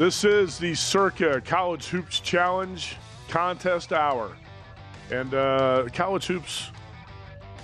[0.00, 2.96] This is the Circa College Hoops Challenge
[3.28, 4.34] Contest Hour.
[5.10, 6.70] And uh, College Hoops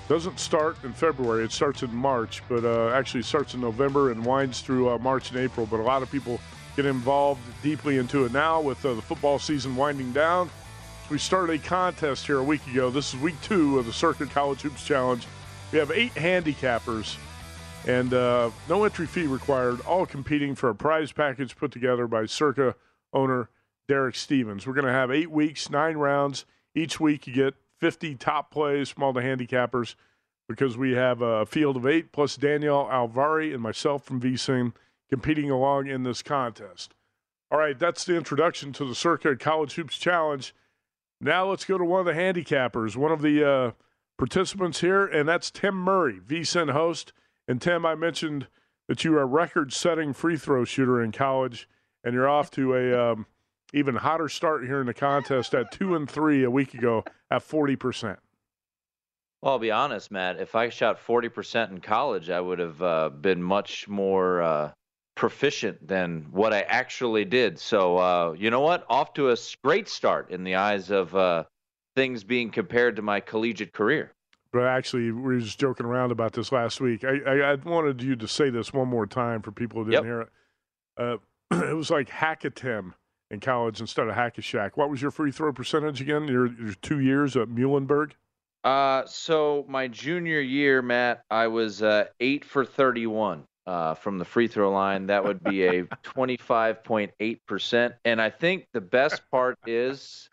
[0.07, 4.23] doesn't start in February, it starts in March, but uh, actually starts in November and
[4.23, 5.65] winds through uh, March and April.
[5.65, 6.39] But a lot of people
[6.77, 10.51] get involved deeply into it now with uh, the football season winding down.
[11.09, 12.91] We started a contest here a week ago.
[12.91, 15.27] This is week two of the Circa College Hoops Challenge.
[15.73, 17.17] We have eight handicappers
[17.87, 22.27] and uh, no entry fee required, all competing for a prize package put together by
[22.27, 22.75] Circa
[23.13, 23.49] owner
[23.89, 24.67] Derek Stevens.
[24.67, 26.45] We're going to have eight weeks, nine rounds.
[26.75, 29.95] Each week, you get 50 top plays from all the handicappers
[30.49, 34.73] because we have a field of eight plus Danielle Alvari and myself from VSIN
[35.09, 36.95] competing along in this contest.
[37.51, 40.53] All right, that's the introduction to the Circa College Hoops Challenge.
[41.21, 43.71] Now let's go to one of the handicappers, one of the uh,
[44.19, 47.13] participants here, and that's Tim Murray, VSIN host.
[47.49, 48.49] And Tim, I mentioned
[48.89, 51.69] that you are a record-setting free throw shooter in college,
[52.05, 53.27] and you're off to a um,
[53.73, 57.43] even hotter start here in the contest at two and three a week ago at
[57.43, 58.19] forty percent.
[59.43, 60.41] Well, I'll be honest, Matt.
[60.41, 64.73] If I shot forty percent in college, I would have uh, been much more uh,
[65.15, 67.59] proficient than what I actually did.
[67.59, 68.87] So, uh, you know what?
[68.89, 71.45] Off to a great start in the eyes of uh,
[71.95, 74.13] things being compared to my collegiate career
[74.57, 77.05] but actually we were just joking around about this last week.
[77.05, 80.05] I, I, I wanted you to say this one more time for people who didn't
[80.07, 80.11] yep.
[80.11, 80.29] hear it.
[80.99, 81.17] Uh,
[81.71, 82.95] it was like Hackatem
[83.31, 84.71] in college instead of Hack-a-Shaq.
[84.77, 86.27] What was your free throw percentage again?
[86.27, 88.13] Your, your two years at Muhlenberg?
[88.65, 94.25] Uh, so my junior year, Matt, I was uh, eight for thirty-one uh, from the
[94.25, 95.07] free throw line.
[95.07, 97.95] That would be a twenty-five point eight percent.
[98.07, 100.31] And I think the best part is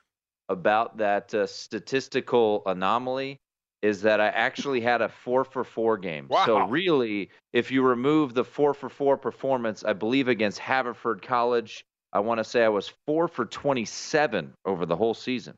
[0.48, 3.40] about that uh, statistical anomaly
[3.84, 6.28] is that I actually had a four for four game.
[6.30, 6.46] Wow.
[6.46, 11.86] So really, if you remove the four for four performance, I believe against Haverford College,
[12.14, 15.56] I want to say I was four for twenty-seven over the whole season.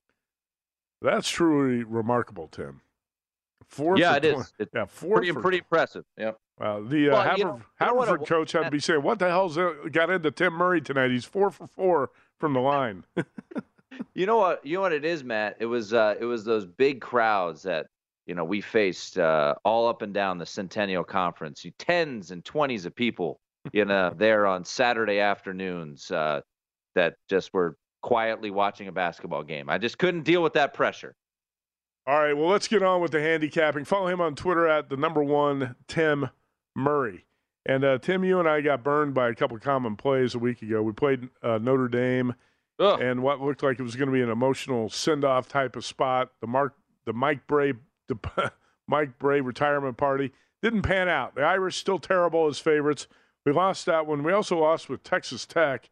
[1.04, 2.82] That's truly remarkable, Tim.
[3.68, 4.52] Four yeah, it is.
[4.58, 6.04] It's yeah, four pretty, for, pretty impressive.
[6.18, 6.32] Yeah.
[6.60, 6.82] Wow.
[6.82, 9.20] The uh, well, Haver, you know, Haverford you know coach had to be saying, "What
[9.20, 9.56] the hell's
[9.92, 11.12] got into Tim Murray tonight?
[11.12, 13.04] He's four for four from the line."
[14.16, 14.66] you know what?
[14.66, 15.58] You know what it is, Matt.
[15.60, 17.86] It was uh, it was those big crowds that
[18.26, 22.44] you know, we faced uh, all up and down the Centennial Conference, you tens and
[22.44, 23.40] twenties of people,
[23.72, 26.42] you know, there on Saturday afternoons uh,
[26.96, 29.70] that just were quietly watching a basketball game.
[29.70, 31.16] I just couldn't deal with that pressure.
[32.08, 33.84] All right, well, let's get on with the handicapping.
[33.84, 36.30] Follow him on Twitter at the number one Tim
[36.76, 37.26] Murray.
[37.66, 40.40] And uh, Tim, you and I got burned by a couple of common plays a
[40.40, 40.84] week ago.
[40.84, 42.36] We played uh, Notre Dame
[42.80, 43.02] Ugh.
[43.02, 46.32] and what looked like it was going to be an emotional send-off type of spot.
[46.42, 46.76] The Mark,
[47.06, 47.74] the Mike Brey,
[48.08, 48.52] the
[48.88, 50.32] Mike Brey retirement party
[50.62, 51.36] didn't pan out.
[51.36, 53.08] The Irish still terrible as favorites.
[53.46, 54.24] We lost that one.
[54.24, 55.90] We also lost with Texas Tech,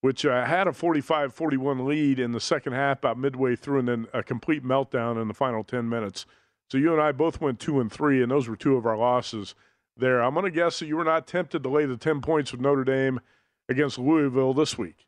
[0.00, 4.06] which uh, had a 45-41 lead in the second half, about midway through, and then
[4.12, 6.26] a complete meltdown in the final 10 minutes.
[6.70, 8.96] So you and I both went two and three, and those were two of our
[8.96, 9.54] losses
[9.96, 10.22] there.
[10.22, 12.60] I'm going to guess that you were not tempted to lay the 10 points with
[12.60, 13.20] Notre Dame
[13.68, 15.07] against Louisville this week.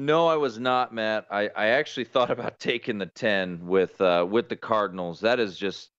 [0.00, 1.26] No, I was not, Matt.
[1.30, 5.20] I, I actually thought about taking the ten with uh, with the Cardinals.
[5.20, 5.90] That is just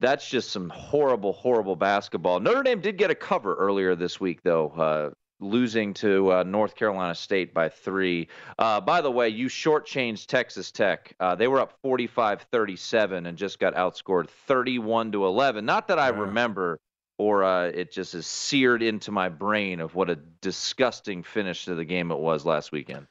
[0.00, 2.40] that's just some horrible, horrible basketball.
[2.40, 5.10] Notre Dame did get a cover earlier this week, though, uh,
[5.40, 8.28] losing to uh, North Carolina State by three.
[8.58, 11.14] Uh, by the way, you shortchanged Texas Tech.
[11.20, 15.64] Uh, they were up 45-37 and just got outscored 31 to 11.
[15.64, 16.18] Not that I Yeah.
[16.20, 16.78] remember,
[17.18, 21.74] or uh, it just is seared into my brain of what a disgusting finish to
[21.74, 23.06] the game it was last weekend.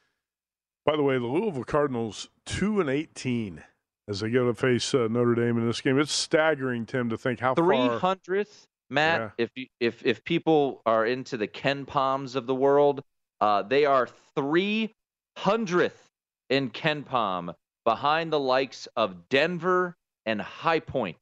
[0.84, 3.62] By the way, the Louisville Cardinals two and 18
[4.06, 5.98] as they go to face uh, Notre Dame in this game.
[5.98, 7.98] It's staggering, Tim, to think how three far.
[7.98, 9.20] hundredth, Matt.
[9.38, 9.44] Yeah.
[9.44, 13.02] If you- if if people are into the KenPoms of the world,
[13.40, 14.92] uh, they are three
[15.38, 16.10] hundredth
[16.50, 17.54] in KenPom,
[17.84, 19.96] behind the likes of Denver
[20.26, 21.16] and High Point.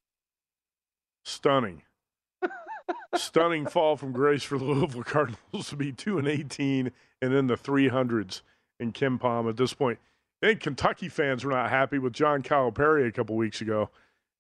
[1.25, 1.82] Stunning.
[3.14, 7.47] Stunning fall from grace for the Louisville Cardinals to be 2 and 18 and in
[7.47, 8.41] the 300s
[8.82, 9.99] in KenPom at this point.
[10.43, 13.90] I think Kentucky fans were not happy with John Calipari a couple weeks ago.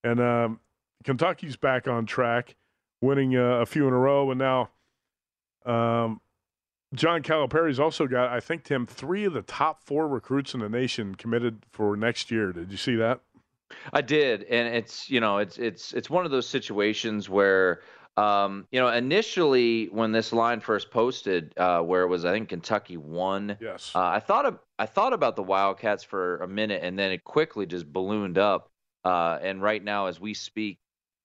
[0.02, 0.60] And um,
[1.04, 2.56] Kentucky's back on track,
[3.00, 4.30] winning uh, a few in a row.
[4.30, 4.70] And now
[5.64, 6.20] um,
[6.94, 10.68] John Calipari's also got, I think, Tim, three of the top four recruits in the
[10.68, 12.52] nation committed for next year.
[12.52, 13.20] Did you see that?
[13.92, 17.80] I did, and it's you know it's it's it's one of those situations where
[18.16, 22.48] um, you know initially when this line first posted, uh, where it was I think
[22.48, 23.56] Kentucky won.
[23.60, 23.92] Yes.
[23.94, 27.24] Uh, I thought of, I thought about the Wildcats for a minute, and then it
[27.24, 28.70] quickly just ballooned up.
[29.04, 30.78] Uh, and right now, as we speak,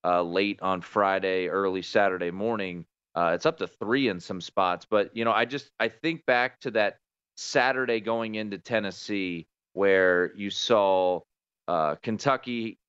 [0.04, 2.86] uh, late on Friday, early Saturday morning,
[3.16, 4.86] uh, it's up to three in some spots.
[4.89, 7.00] But you know, I just I think back to that
[7.36, 11.19] Saturday going into Tennessee where you saw
[11.68, 12.80] uh, Kentucky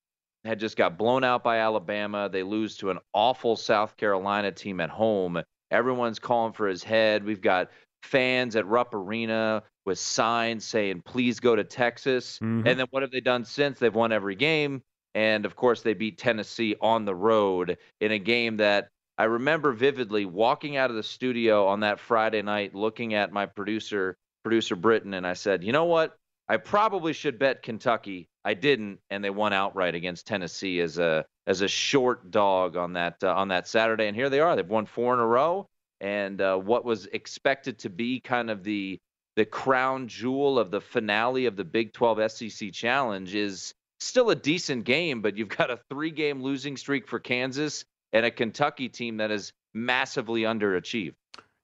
[0.45, 2.29] had just got blown out by Alabama.
[2.29, 5.43] They lose to an awful South Carolina team at home.
[5.71, 7.25] Everyone's calling for his head.
[7.25, 7.71] We've got
[8.03, 12.39] fans at Rupp Arena with signs saying, please go to Texas.
[12.39, 12.67] Mhm.
[12.67, 13.79] And then what have they done since?
[13.79, 14.83] They've won every game.
[15.15, 19.73] And of course, they beat Tennessee on the road in a game that I remember
[19.73, 24.77] vividly walking out of the studio on that Friday night, looking at my producer, producer
[24.77, 26.17] Britton, and I said, you know what?
[26.49, 28.29] I probably should bet Kentucky.
[28.45, 32.95] I didn't, and they won outright against Tennessee as a as a short dog on
[32.95, 34.07] that uh, on that Saturday.
[34.07, 34.57] And here they are.
[34.57, 35.67] They've won four in a row.
[36.01, 38.99] And uh, what was expected to be kind of the
[39.37, 44.35] the crown jewel of the finale of the Big 12 SEC Challenge is still a
[44.35, 48.89] decent game, but you've got a three game losing streak for Kansas and a Kentucky
[48.89, 51.15] team that is massively underachieved.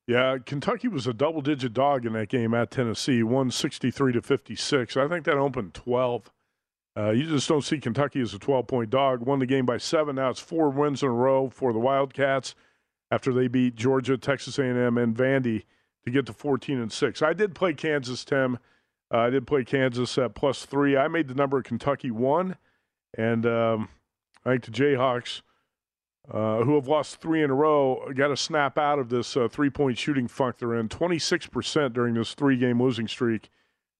[0.06, 4.22] Yeah, Kentucky was a double digit dog in that game at Tennessee, won 63 to
[4.22, 4.96] 56.
[4.96, 6.30] I think that opened 12.
[6.96, 9.22] Uh, you just don't see Kentucky as a 12 point dog.
[9.22, 10.16] Won the game by seven.
[10.16, 12.54] Now it's four wins in a row for the Wildcats
[13.10, 15.64] after they beat Georgia, Texas A&M, and Vandy
[16.04, 17.22] to get to 14 and six.
[17.22, 18.58] I did play Kansas, Tim.
[19.12, 20.96] Uh, I did play Kansas at plus three.
[20.96, 22.56] I made the number of Kentucky one,
[23.16, 23.88] and um,
[24.44, 25.42] I think the Jayhawks
[26.30, 29.48] uh, who have lost three in a row, got to snap out of this uh,
[29.48, 30.88] three point shooting funk they're in.
[30.88, 33.50] 26% during this three game losing streak.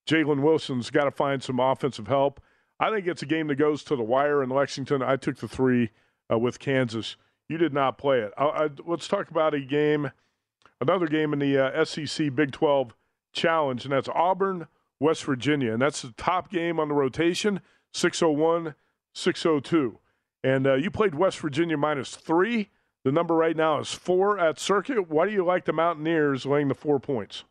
[0.09, 2.41] Jalen Wilson's got to find some offensive help.
[2.81, 5.03] I think it's a game that goes to the wire in Lexington.
[5.03, 5.91] I took the three
[6.31, 7.17] uh, with Kansas.
[7.49, 8.33] You did not play it.
[8.37, 10.11] I, I, let's talk about a game,
[10.81, 12.95] another game in the uh, SEC Big 12
[13.33, 14.67] Challenge, and that's Auburn,
[15.01, 15.73] West Virginia.
[15.73, 17.61] And that's the top game on the rotation
[17.93, 18.75] 601,
[19.13, 19.99] 602.
[20.45, 22.69] And uh, you played West Virginia minus three.
[23.05, 24.95] The number right now is four at Circa.
[24.95, 27.45] Why do you like the Mountaineers laying the four points?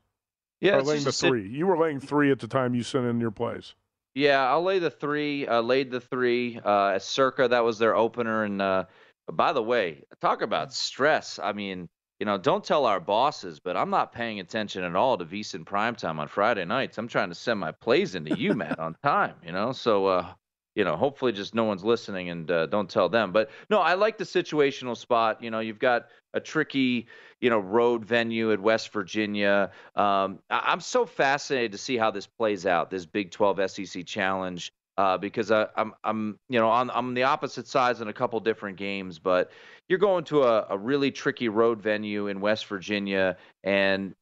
[0.61, 1.47] Yeah, or laying the a sit- three.
[1.47, 3.73] You were laying three at the time you sent in your plays.
[4.15, 5.47] Yeah, I'll lay the three.
[5.47, 6.59] Uh, laid the three.
[6.63, 8.43] Uh, at Circa, that was their opener.
[8.43, 8.85] And uh,
[9.31, 11.39] by the way, talk about stress.
[11.41, 15.17] I mean, you know, don't tell our bosses, but I'm not paying attention at all
[15.17, 16.97] to VSiN primetime on Friday nights.
[16.99, 19.35] I'm trying to send my plays into you, Matt, on time.
[19.43, 20.27] You know, so uh,
[20.75, 23.31] you know, hopefully, just no one's listening and uh, don't tell them.
[23.31, 25.43] But no, I like the situational spot.
[25.43, 27.07] You know, you've got a tricky,
[27.41, 29.71] you know, road venue at West Virginia.
[29.95, 34.05] Um, I- I'm so fascinated to see how this plays out, this Big 12 SEC
[34.05, 38.13] challenge, uh, because I, I'm, I'm, you know, on, I'm the opposite sides in a
[38.13, 39.51] couple different games, but
[39.89, 44.15] you're going to a, a really tricky road venue in West Virginia, and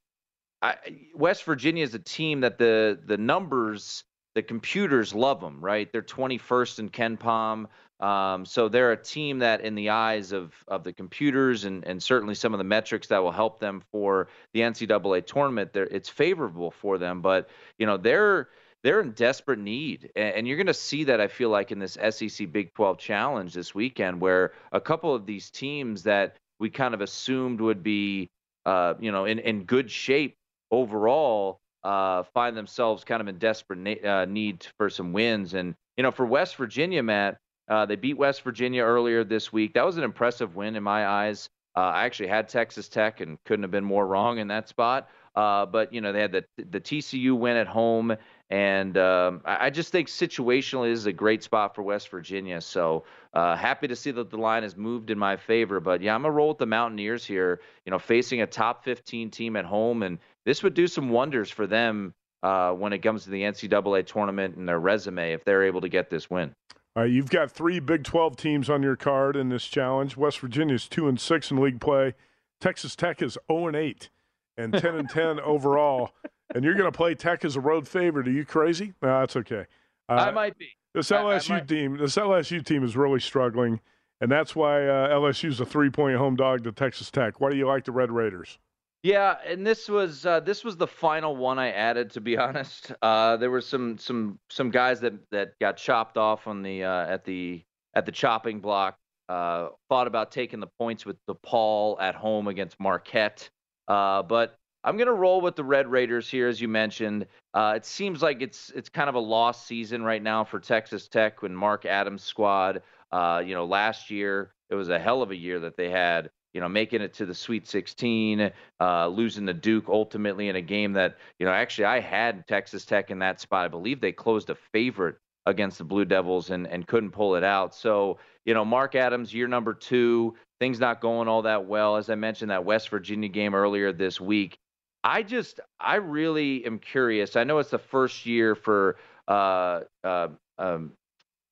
[0.61, 0.75] I,
[1.15, 4.03] West Virginia is a team that the the numbers,
[4.35, 5.91] the computers love them, right?
[5.91, 7.67] They're 21st in KenPom.
[7.99, 12.01] Um, so they're a team that, in the eyes of of the computers and and
[12.01, 16.71] certainly some of the metrics that will help them for the NCAA tournament, it's favorable
[16.71, 17.21] for them.
[17.21, 18.49] But you know they're
[18.83, 21.77] they're in desperate need, and, and you're going to see that I feel like in
[21.77, 26.71] this SEC Big 12 Challenge this weekend, where a couple of these teams that we
[26.71, 28.31] kind of assumed would be,
[28.65, 30.35] uh, you know, in in good shape
[30.71, 35.53] overall, uh, find themselves kind of in desperate na- uh, need for some wins.
[35.53, 37.37] And you know, for West Virginia, Matt
[37.71, 39.73] uh, they beat West Virginia earlier this week.
[39.73, 41.49] That was an impressive win in my eyes.
[41.77, 45.07] Uh, I actually had Texas Tech and couldn't have been more wrong in that spot.
[45.33, 48.13] Uh, but you know they had the the TCU win at home,
[48.49, 52.59] and um, I, I just think situationally is a great spot for West Virginia.
[52.59, 55.79] So uh, happy to see that the line has moved in my favor.
[55.79, 57.61] But yeah, I'm gonna roll with the Mountaineers here.
[57.85, 61.49] You know, facing a top 15 team at home, and this would do some wonders
[61.49, 65.63] for them uh, when it comes to the NCAA tournament and their resume if they're
[65.63, 66.53] able to get this win.
[66.95, 70.17] All right, you've got three Big 12 teams on your card in this challenge.
[70.17, 72.15] West Virginia is 2 and 6 in league play.
[72.59, 74.09] Texas Tech is 0 and 8
[74.57, 76.11] and 10 and 10 overall.
[76.53, 78.27] And you're going to play Tech as a road favorite.
[78.27, 78.93] Are you crazy?
[79.01, 79.65] No, that's okay.
[80.09, 80.67] Uh, I might be.
[80.93, 83.79] This LSU I, I team, this LSU team is really struggling,
[84.19, 87.39] and that's why uh, LSU is a three-point home dog to Texas Tech.
[87.39, 88.57] Why do you like the Red Raiders?
[89.03, 92.11] Yeah, and this was uh, this was the final one I added.
[92.11, 96.47] To be honest, uh, there were some some some guys that that got chopped off
[96.47, 97.63] on the uh, at the
[97.95, 98.97] at the chopping block.
[99.27, 103.49] Uh, thought about taking the points with DePaul at home against Marquette,
[103.87, 107.25] uh, but I'm gonna roll with the Red Raiders here, as you mentioned.
[107.53, 111.07] Uh, it seems like it's it's kind of a lost season right now for Texas
[111.07, 112.83] Tech when Mark Adams' squad.
[113.13, 116.59] you know, last year it was a hell of a year that they had you
[116.59, 120.93] know, making it to the Sweet 16, uh, losing the Duke ultimately in a game
[120.93, 123.65] that, you know, actually I had Texas Tech in that spot.
[123.65, 125.15] I believe they closed a favorite
[125.45, 127.73] against the Blue Devils and, and couldn't pull it out.
[127.73, 131.95] So, you know, Mark Adams, year number two, things not going all that well.
[131.95, 134.57] As I mentioned, that West Virginia game earlier this week.
[135.03, 137.35] I just, I really am curious.
[137.35, 140.27] I know it's the first year for uh, uh,
[140.59, 140.91] um,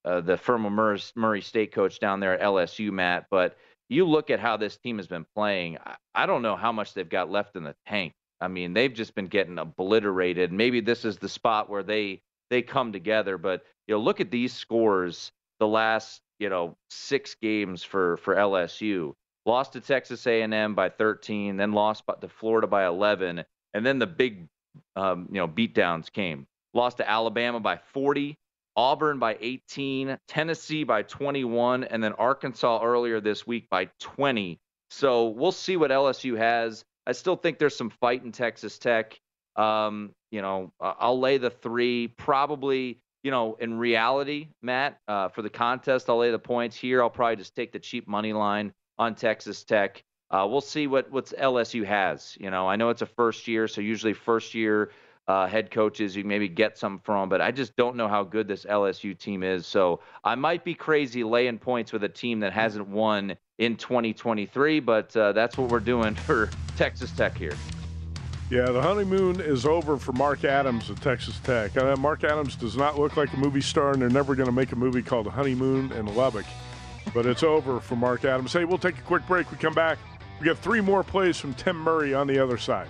[0.06, 3.56] uh, the Furman Murray, Murray State coach down there at LSU, Matt, but–
[3.90, 5.78] you look at how this team has been playing.
[6.14, 8.14] I don't know how much they've got left in the tank.
[8.40, 10.54] I mean, they've just been getting obliterated.
[10.54, 13.38] Maybe this is the spot where they they come together.
[13.38, 15.32] But you know, look at these scores.
[15.60, 19.14] The last you know six games for for LSU.
[19.46, 23.44] Lost to Texas A&M by 13, then lost to Florida by 11,
[23.74, 24.48] and then the big
[24.96, 26.46] um, you know beatdowns came.
[26.74, 28.38] Lost to Alabama by 40,
[28.76, 34.60] Auburn by 18, Tennessee by 21, and then Arkansas earlier this week by 20.
[34.90, 36.84] So we'll see what LSU has.
[37.06, 39.20] I still think there's some fight in Texas Tech.
[39.56, 42.08] Um, you know, I'll lay the three.
[42.08, 47.02] Probably, you know, in reality, Matt, uh, for the contest, I'll lay the points here.
[47.02, 50.04] I'll probably just take the cheap money line on Texas Tech.
[50.32, 52.38] Uh, we'll see what what LSU has.
[52.40, 54.92] You know, I know it's a first year, so usually first year
[55.30, 58.48] uh, head coaches you maybe get some from, but I just don't know how good
[58.48, 59.68] this LSU team is.
[59.68, 64.80] So I might be crazy laying points with a team that hasn't won in 2023,
[64.80, 67.54] but uh, that's what we're doing for Texas Tech here.
[68.50, 71.78] Yeah, the honeymoon is over for Mark Adams at Texas Tech.
[71.78, 74.52] Uh, Mark Adams does not look like a movie star, and they're never going to
[74.52, 76.46] make a movie called The Honeymoon in Lubbock.
[77.14, 78.52] But it's over for Mark Adams.
[78.52, 79.52] Hey, we'll take a quick break.
[79.52, 80.00] We come back.
[80.40, 82.90] We got three more plays from Tim Murray on the other side.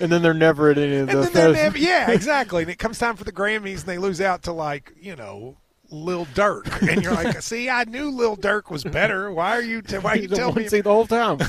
[0.00, 1.52] And then they're never at any of the.
[1.52, 2.62] Never, yeah, exactly.
[2.62, 5.56] And it comes time for the Grammys, and they lose out to like you know
[5.90, 9.30] Lil Durk, and you're like, "See, I knew Lil Durk was better.
[9.32, 9.82] Why are you?
[9.82, 11.38] T- why are you the telling me?" seed the whole time.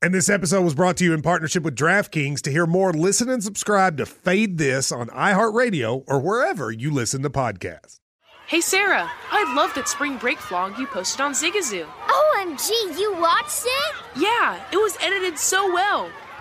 [0.00, 2.40] And this episode was brought to you in partnership with DraftKings.
[2.42, 7.22] To hear more, listen and subscribe to Fade This on iHeartRadio or wherever you listen
[7.24, 8.00] to podcasts.
[8.46, 11.84] Hey, Sarah, I love that spring break vlog you posted on Zigazoo.
[12.06, 13.94] OMG, you watched it?
[14.16, 16.08] Yeah, it was edited so well.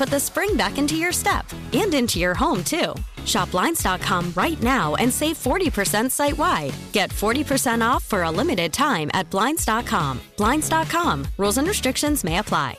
[0.00, 2.94] put the spring back into your step and into your home, too.
[3.26, 6.72] Shop Blinds.com right now and save 40% site wide.
[6.92, 10.20] Get 40% off for a limited time at Blinds.com.
[10.38, 11.26] Blinds.com.
[11.36, 12.78] Rules and restrictions may apply.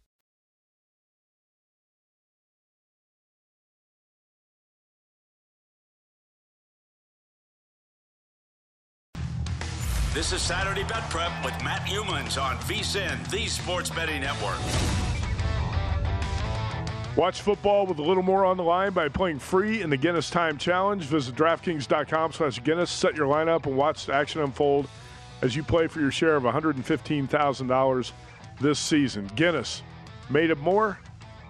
[10.13, 14.59] This is Saturday Bet Prep with Matt Youmans on VSIN, the Sports Betting Network.
[17.15, 20.29] Watch football with a little more on the line by playing free in the Guinness
[20.29, 21.01] Time Challenge.
[21.05, 22.91] Visit DraftKings.com slash Guinness.
[22.91, 24.89] Set your lineup and watch the action unfold
[25.41, 28.11] as you play for your share of $115,000
[28.59, 29.31] this season.
[29.37, 29.81] Guinness,
[30.29, 30.99] made of more.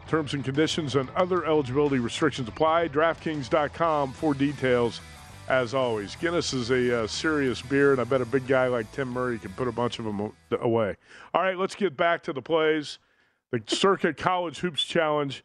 [0.07, 2.89] Terms and conditions and other eligibility restrictions apply.
[2.89, 5.01] DraftKings.com for details
[5.47, 6.15] as always.
[6.15, 9.37] Guinness is a uh, serious beer, and I bet a big guy like Tim Murray
[9.37, 10.95] can put a bunch of them away.
[11.33, 12.99] All right, let's get back to the plays.
[13.51, 15.43] The Circa College Hoops Challenge.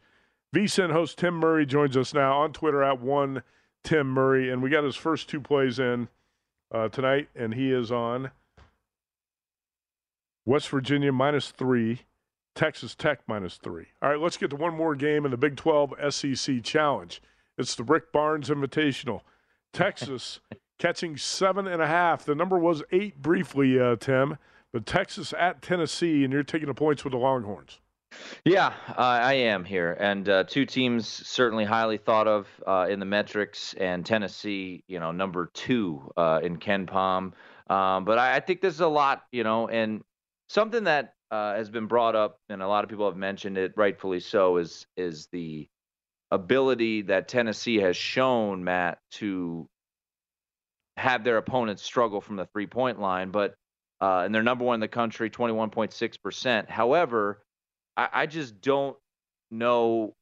[0.55, 3.43] VSIN host Tim Murray joins us now on Twitter at one
[3.83, 6.07] Tim Murray, and we got his first two plays in
[6.71, 8.31] uh, tonight, and he is on
[10.45, 12.01] West Virginia minus three,
[12.55, 13.87] Texas Tech minus three.
[14.01, 17.21] All right, let's get to one more game in the Big 12 SEC Challenge.
[17.57, 19.21] It's the Rick Barnes Invitational.
[19.73, 20.39] Texas
[20.79, 22.25] catching seven and a half.
[22.25, 24.37] The number was eight briefly, uh, Tim,
[24.71, 27.79] but Texas at Tennessee, and you're taking the points with the Longhorns.
[28.45, 33.05] Yeah, I am here, and uh, two teams certainly highly thought of uh, in the
[33.05, 37.33] metrics, and Tennessee, you know, number two uh, in KenPom.
[37.69, 40.03] Um, but I, I, think this is a lot, you know, and
[40.47, 43.73] something that uh, has been brought up, and a lot of people have mentioned it,
[43.75, 45.67] rightfully so, is is the
[46.31, 49.67] ability that Tennessee has shown, Matt, to
[50.97, 53.55] have their opponents struggle from the three point line, but
[54.01, 56.69] uh, and they're number one in the country, 21.6%.
[56.69, 57.41] However,
[57.95, 58.95] I, I just don't
[59.49, 60.13] know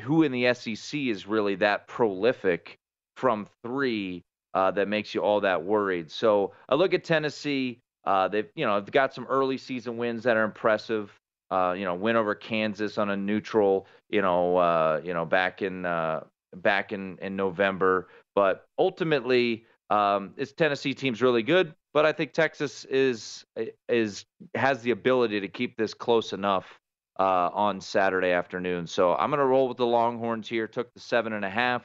[0.00, 2.78] who in the SEC is really that prolific
[3.16, 4.22] from three
[4.54, 6.10] uh, that makes you all that worried.
[6.10, 7.80] So I look at Tennessee.
[8.04, 11.12] Uh, they've you know they've got some early season wins that are impressive.
[11.52, 13.86] Uh, you know, win over Kansas on a neutral.
[14.08, 16.24] You know, uh, you know back in uh,
[16.56, 18.08] back in in November.
[18.34, 21.74] But ultimately, um, this Tennessee team's really good.
[21.92, 23.44] But I think Texas is
[23.88, 26.80] is has the ability to keep this close enough
[27.20, 28.86] uh, on Saturday afternoon.
[28.86, 30.66] So I'm going to roll with the Longhorns here.
[30.66, 31.82] Took the seven and a half,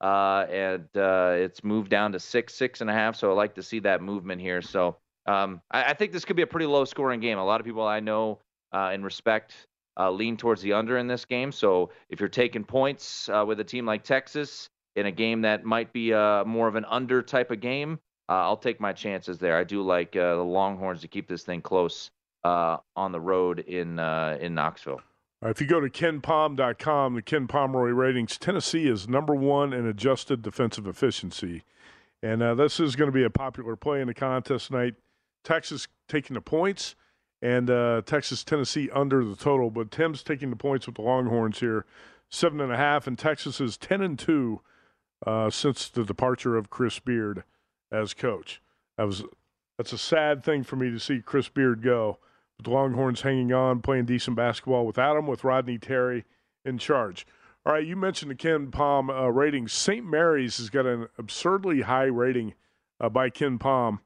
[0.00, 3.16] uh, and uh, it's moved down to six, six and a half.
[3.16, 4.62] So I like to see that movement here.
[4.62, 7.36] So um, I, I, think this could be a pretty low scoring game.
[7.36, 8.40] A lot of people I know
[8.72, 9.66] uh, and respect
[9.98, 11.52] uh, lean towards the under in this game.
[11.52, 15.64] So if you're taking points uh, with a team like Texas in a game that
[15.64, 19.56] might be more of an under type of game, I'll take my chances there.
[19.56, 22.10] I do like the Longhorns to keep this thing close
[22.44, 25.00] uh, on the road in uh, in Knoxville.
[25.42, 30.42] if you go to kenpom.com, the Ken Pomeroy ratings, Tennessee is number one in adjusted
[30.42, 31.64] defensive efficiency.
[32.22, 34.94] And uh, this is going to be a popular play in the contest tonight.
[35.42, 36.94] Texas taking the points
[37.42, 39.70] and uh, Texas, Tennessee under the total.
[39.70, 41.86] But Tim's taking the points with the Longhorns here,
[42.28, 43.06] seven and a half.
[43.06, 44.60] And Texas is 10 and two
[45.26, 47.44] uh, since the departure of Chris Beard
[47.92, 48.60] as coach.
[48.96, 49.24] That was
[49.78, 52.18] that's a sad thing for me to see Chris Beard go
[52.58, 56.26] with the Longhorns hanging on, playing decent basketball without him, with Rodney Terry
[56.66, 57.26] in charge.
[57.64, 59.72] All right, you mentioned the KenPom uh, ratings.
[59.72, 60.04] St.
[60.04, 62.54] Mary's has got an absurdly high rating
[63.00, 64.00] uh, by KenPom,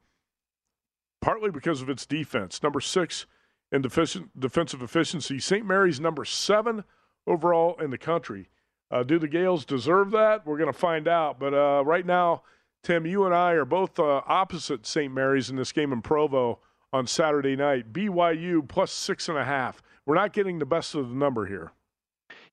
[1.25, 2.61] partly because of its defense.
[2.61, 3.25] Number six
[3.71, 5.39] in defensive efficiency.
[5.39, 5.65] St.
[5.65, 6.83] Mary's number seven
[7.25, 8.47] overall in the country.
[8.91, 10.45] Uh, do the Gaels deserve that?
[10.45, 11.39] We're going to find out.
[11.39, 12.43] But uh, right now,
[12.83, 15.11] Tim, you and I are both uh, opposite St.
[15.11, 16.59] Mary's in this game in Provo
[16.93, 17.91] on Saturday night.
[17.91, 19.81] BYU plus six and a half.
[20.05, 21.71] We're not getting the best of the number here.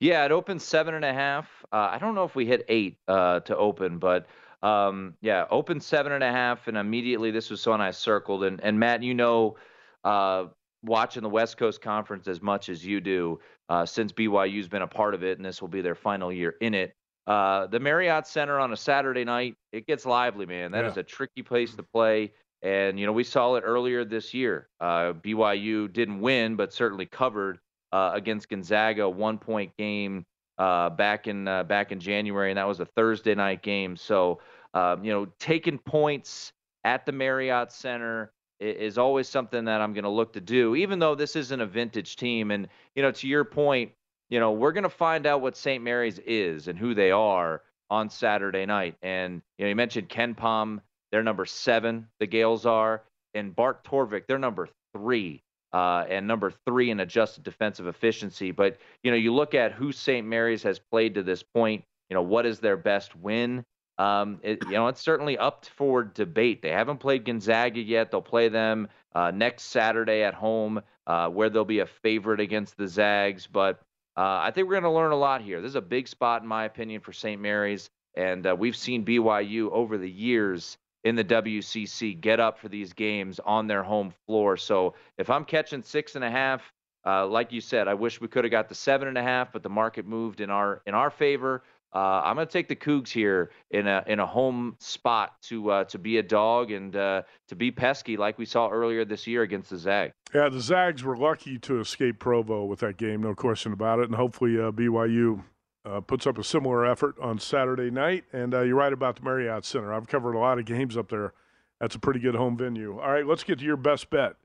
[0.00, 1.46] Yeah, it opened seven and a half.
[1.70, 4.26] Uh, I don't know if we hit eight uh, to open, but
[4.62, 8.44] um, yeah, open seven and a half, and immediately this was one I circled.
[8.44, 9.56] And and Matt, you know,
[10.04, 10.46] uh,
[10.82, 14.86] watching the West Coast Conference as much as you do, uh, since BYU's been a
[14.86, 16.94] part of it, and this will be their final year in it.
[17.26, 20.72] Uh, the Marriott Center on a Saturday night, it gets lively, man.
[20.72, 20.90] That yeah.
[20.90, 22.32] is a tricky place to play.
[22.62, 24.68] And, you know, we saw it earlier this year.
[24.80, 27.58] Uh, BYU didn't win, but certainly covered
[27.92, 30.24] uh, against Gonzaga, one point game
[30.62, 33.96] uh, back in uh, back in January, and that was a Thursday night game.
[33.96, 34.40] So,
[34.74, 36.52] um, you know, taking points
[36.84, 41.00] at the Marriott Center is always something that I'm going to look to do, even
[41.00, 42.52] though this isn't a vintage team.
[42.52, 43.90] And, you know, to your point,
[44.30, 45.82] you know, we're going to find out what St.
[45.82, 48.94] Mary's is and who they are on Saturday night.
[49.02, 50.80] And, you know, you mentioned KenPom
[51.12, 53.02] they're number seven, the Gaels are.
[53.34, 55.42] And Bart Torvik, they're number three.
[55.72, 58.50] Uh, and number three in adjusted defensive efficiency.
[58.50, 60.26] But you know, you look at who St.
[60.26, 61.84] Mary's has played to this point.
[62.10, 63.64] You know, what is their best win?
[63.98, 66.62] Um, it, you know, it's certainly up for debate.
[66.62, 68.10] They haven't played Gonzaga yet.
[68.10, 72.76] They'll play them uh, next Saturday at home, uh, where they'll be a favorite against
[72.76, 73.46] the Zags.
[73.46, 73.80] But
[74.16, 75.60] uh, I think we're going to learn a lot here.
[75.60, 77.40] This is a big spot, in my opinion, for St.
[77.40, 82.68] Mary's, and uh, we've seen BYU over the years in the WCC get up for
[82.68, 84.56] these games on their home floor.
[84.56, 86.62] So if I'm catching six and a half,
[87.04, 89.52] uh, like you said, I wish we could have got the seven and a half,
[89.52, 91.64] but the market moved in our in our favor.
[91.94, 95.70] Uh, I'm going to take the Cougs here in a in a home spot to
[95.70, 99.26] uh, to be a dog and uh, to be pesky like we saw earlier this
[99.26, 100.14] year against the Zags.
[100.32, 104.06] Yeah, the Zags were lucky to escape Provo with that game, no question about it.
[104.06, 105.42] And hopefully uh, BYU
[105.84, 108.24] uh, puts up a similar effort on Saturday night.
[108.32, 109.92] And uh, you're right about the Marriott Center.
[109.92, 111.32] I've covered a lot of games up there.
[111.80, 113.00] That's a pretty good home venue.
[113.00, 114.36] All right, let's get to your best bet.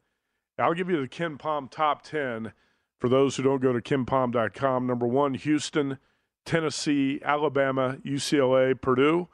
[0.57, 2.51] I'll give you the KenPom top 10
[2.99, 4.87] for those who don't go to kenpom.com.
[4.87, 5.99] Number one, Houston,
[6.45, 9.27] Tennessee, Alabama, UCLA, Purdue,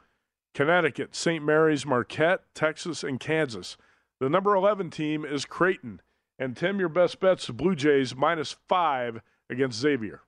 [0.52, 1.42] Connecticut, St.
[1.42, 3.78] Mary's, Marquette, Texas, and Kansas.
[4.20, 6.02] The number 11 team is Creighton.
[6.38, 10.23] And Tim, your best bets, the Blue Jays minus five against Xavier.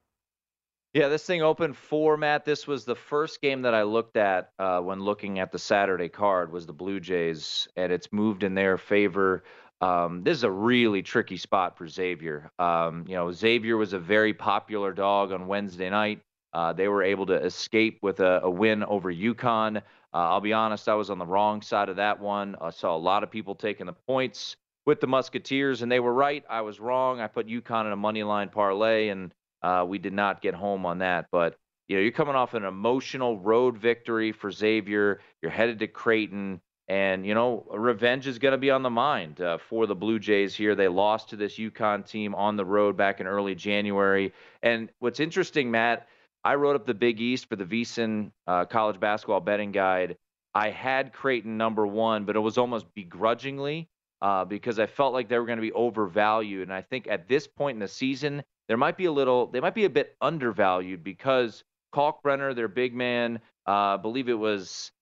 [0.96, 2.46] Yeah, this thing opened format.
[2.46, 6.08] This was the first game that I looked at uh, when looking at the Saturday
[6.08, 9.44] card was the Blue Jays, and it's moved in their favor.
[9.82, 12.50] Um, this is a really tricky spot for Xavier.
[12.58, 16.22] Um, you know, Xavier was a very popular dog on Wednesday night.
[16.54, 19.76] Uh, they were able to escape with a, a win over UConn.
[19.76, 19.80] Uh,
[20.14, 22.56] I'll be honest, I was on the wrong side of that one.
[22.58, 24.56] I saw a lot of people taking the points
[24.86, 26.42] with the Musketeers, and they were right.
[26.48, 27.20] I was wrong.
[27.20, 29.30] I put UConn in a money line parlay, and
[29.66, 31.56] uh, we did not get home on that, but
[31.88, 35.20] you know you're coming off an emotional road victory for Xavier.
[35.42, 39.40] You're headed to Creighton, and you know revenge is going to be on the mind
[39.40, 40.76] uh, for the Blue Jays here.
[40.76, 44.32] They lost to this UConn team on the road back in early January.
[44.62, 46.06] And what's interesting, Matt,
[46.44, 50.16] I wrote up the Big East for the VSiN uh, College Basketball Betting Guide.
[50.54, 53.88] I had Creighton number one, but it was almost begrudgingly
[54.22, 56.68] uh, because I felt like they were going to be overvalued.
[56.68, 59.60] And I think at this point in the season, there might be a little, they
[59.60, 64.92] might be a bit undervalued because Kalkbrenner, their big man, uh, I believe it was,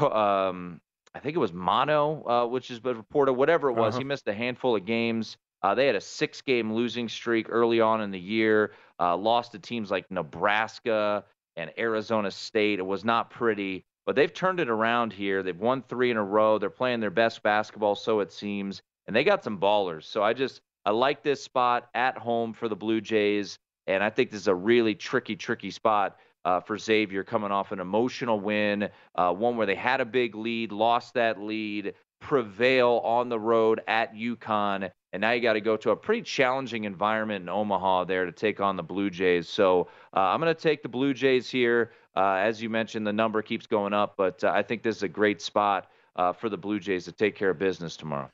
[0.00, 0.80] um,
[1.14, 4.00] I think it was Mono, uh, which is but reported, whatever it was, uh-huh.
[4.00, 5.36] he missed a handful of games.
[5.62, 9.58] Uh, they had a six-game losing streak early on in the year, uh, lost to
[9.58, 11.24] teams like Nebraska
[11.56, 12.78] and Arizona State.
[12.78, 15.42] It was not pretty, but they've turned it around here.
[15.42, 16.58] They've won three in a row.
[16.58, 20.04] They're playing their best basketball, so it seems, and they got some ballers.
[20.04, 24.10] So I just I like this spot at home for the Blue Jays, and I
[24.10, 28.38] think this is a really tricky, tricky spot uh, for Xavier coming off an emotional
[28.38, 33.38] win, uh, one where they had a big lead, lost that lead, prevail on the
[33.38, 37.48] road at UConn, and now you got to go to a pretty challenging environment in
[37.48, 39.48] Omaha there to take on the Blue Jays.
[39.48, 41.92] So uh, I'm going to take the Blue Jays here.
[42.16, 45.02] Uh, as you mentioned, the number keeps going up, but uh, I think this is
[45.02, 48.30] a great spot uh, for the Blue Jays to take care of business tomorrow.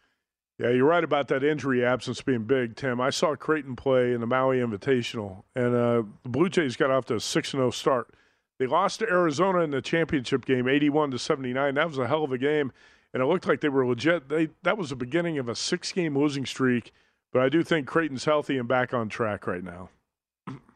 [0.61, 3.01] Yeah, you're right about that injury absence being big, Tim.
[3.01, 7.07] I saw Creighton play in the Maui Invitational, and uh, the Blue Jays got off
[7.07, 8.13] to a 6 0 start.
[8.59, 11.75] They lost to Arizona in the championship game, 81 to 79.
[11.75, 12.73] That was a hell of a game,
[13.15, 14.29] and it looked like they were legit.
[14.29, 16.93] They That was the beginning of a six game losing streak,
[17.33, 19.89] but I do think Creighton's healthy and back on track right now.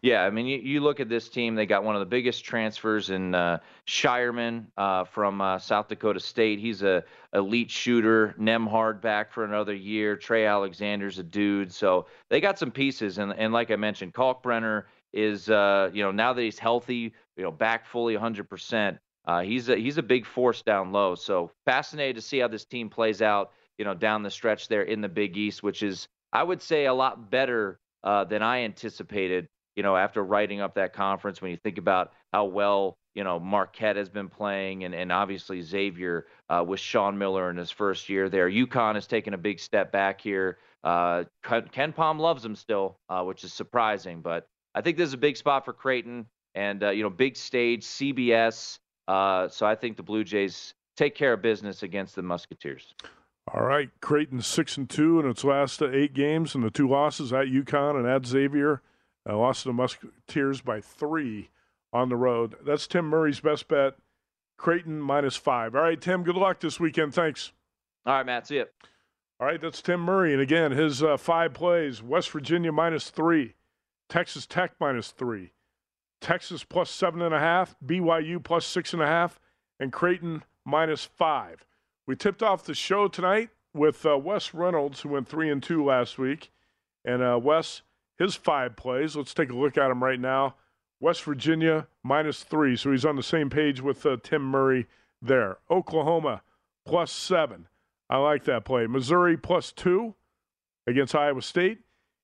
[0.02, 2.44] Yeah, I mean, you, you look at this team, they got one of the biggest
[2.44, 6.58] transfers in uh, Scheierman uh, from uh, South Dakota State.
[6.58, 8.34] He's a elite shooter.
[8.38, 10.16] Nembhard back for another year.
[10.16, 11.72] Trey Alexander's a dude.
[11.72, 13.16] So they got some pieces.
[13.18, 14.84] And, and like I mentioned, Kalkbrenner
[15.14, 19.70] is, uh, you know, now that he's healthy, you know, back fully 100%, uh, he's,
[19.70, 21.14] a, he's a big force down low.
[21.14, 24.82] So fascinated to see how this team plays out, you know, down the stretch there
[24.82, 28.64] in the Big East, which is, I would say, a lot better uh, than I
[28.64, 33.24] anticipated you know, after writing up that conference, when you think about how well, you
[33.24, 37.70] know, Marquette has been playing and, and obviously Xavier uh, with Sean Miller in his
[37.70, 38.50] first year there.
[38.50, 40.58] UConn has taken a big step back here.
[40.82, 41.24] Uh,
[41.94, 45.37] Palm loves him still, uh, which is surprising, but I think this is a big
[45.37, 48.78] spot for Creighton and, uh, you know, big stage, CBS.
[49.06, 52.94] Uh, so I think the Blue Jays take care of business against the Musketeers.
[53.52, 57.32] All right, Creighton six and two in its last eight games, and the two losses
[57.32, 58.80] at UConn and at Xavier.
[59.28, 61.50] Uh, lost to the Musketeers by three
[61.92, 62.56] on the road.
[62.64, 63.94] That's Tim Murray's best bet.
[64.56, 65.74] Creighton minus five.
[65.74, 67.14] All right, Tim, good luck this weekend.
[67.14, 67.52] Thanks.
[68.06, 68.46] All right, Matt.
[68.46, 68.66] See you.
[69.40, 70.32] All right, that's Tim Murray.
[70.32, 73.54] And again, his uh, five plays West Virginia minus three,
[74.08, 75.52] Texas Tech minus three,
[76.20, 79.40] Texas plus seven and a half, BYU plus six and a half,
[79.80, 81.64] and Creighton minus five.
[82.06, 85.84] We tipped off the show tonight with uh, Wes Reynolds, who went three and two
[85.84, 86.52] last week.
[87.04, 87.82] And uh, Wes
[88.18, 89.16] his five plays.
[89.16, 90.57] Let's take a look at them right now.
[91.00, 94.87] Wes Virginia minus three, so he's on the same page with uh, Tim Murray
[95.20, 95.59] there.
[95.70, 96.42] Oklahoma
[96.87, 97.66] plus seven.
[98.09, 98.87] I like that play.
[98.87, 100.14] Missouri plus two
[100.87, 101.81] against Iowa State.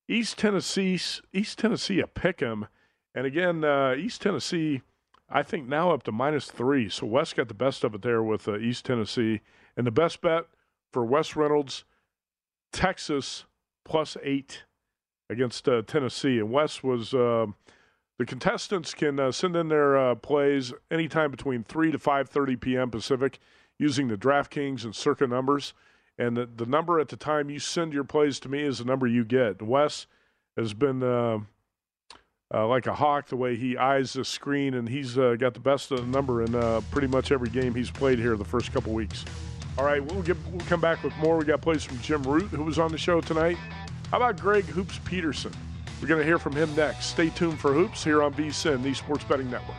[0.08, 0.98] East Tennessee,
[1.32, 2.66] East Tennessee a pick 'em,
[3.14, 4.82] and again uh, East Tennessee,
[5.28, 6.88] I think now up to minus three.
[6.88, 9.40] So West got the best of it there with uh, East Tennessee,
[9.76, 10.46] and the best bet
[10.92, 11.84] for Wes Reynolds,
[12.72, 13.44] Texas
[13.84, 14.64] plus eight
[15.30, 16.38] against uh, Tennessee.
[16.38, 17.46] And Wes was uh,
[18.18, 22.90] the contestants can uh, send in their uh, plays anytime between 3 to 5:30 p.m.
[22.90, 23.38] Pacific
[23.78, 25.72] using the DraftKings and Circa numbers.
[26.18, 28.84] And the, the number at the time you send your plays to me is the
[28.84, 29.62] number you get.
[29.62, 30.06] Wes
[30.54, 31.38] has been uh,
[32.52, 35.90] uh, like a hawk the way he eyes the screen, and he's got the best
[35.92, 36.52] of the number in
[36.90, 39.24] pretty much every game he's played here the first couple weeks.
[39.78, 41.38] All right, we'll get we'll come back with more.
[41.38, 43.56] We got plays from Jim Root, who was on the show tonight.
[44.10, 45.52] How about Greg Hoops Peterson?
[46.02, 47.06] We're going to hear from him next.
[47.06, 49.76] Stay tuned for Hoops here on VSIN, the Sports Betting Network.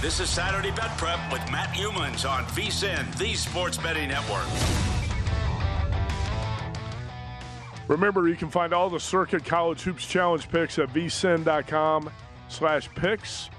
[0.00, 5.03] This is Saturday Bet Prep with Matt Youmans on VSIN, the Sports Betting Network.
[7.88, 12.10] Remember, you can find all the Circa College Hoops Challenge picks at vsin.com
[12.48, 13.50] slash picks.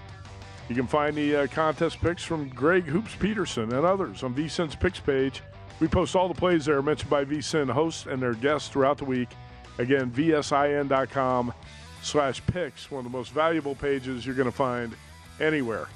[0.68, 4.76] You can find the uh, contest picks from Greg Hoops Peterson and others on vSIN's
[4.76, 5.44] picks page.
[5.80, 9.06] We post all the plays there mentioned by vSIN hosts and their guests throughout the
[9.06, 9.30] week.
[9.78, 11.54] Again, vsin.com
[12.02, 14.96] slash picks, one of the most valuable pages you're going to find
[15.40, 15.88] anywhere.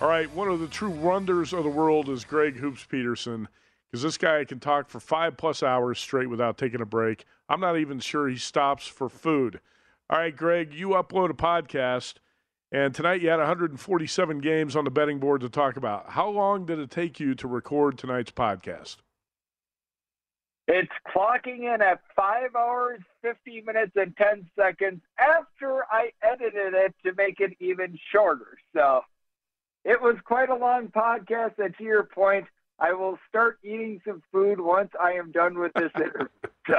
[0.00, 3.48] All right, one of the true wonders of the world is Greg Hoops Peterson
[3.90, 7.24] because this guy can talk for five plus hours straight without taking a break.
[7.48, 9.60] I'm not even sure he stops for food.
[10.08, 12.14] All right, Greg, you upload a podcast,
[12.70, 16.10] and tonight you had 147 games on the betting board to talk about.
[16.10, 18.96] How long did it take you to record tonight's podcast?
[20.68, 26.94] It's clocking in at five hours, 50 minutes, and 10 seconds after I edited it
[27.04, 28.56] to make it even shorter.
[28.72, 29.00] So
[29.84, 31.54] it was quite a long podcast.
[31.58, 32.46] And to your point,
[32.80, 36.28] I will start eating some food once I am done with this interview.
[36.66, 36.76] So.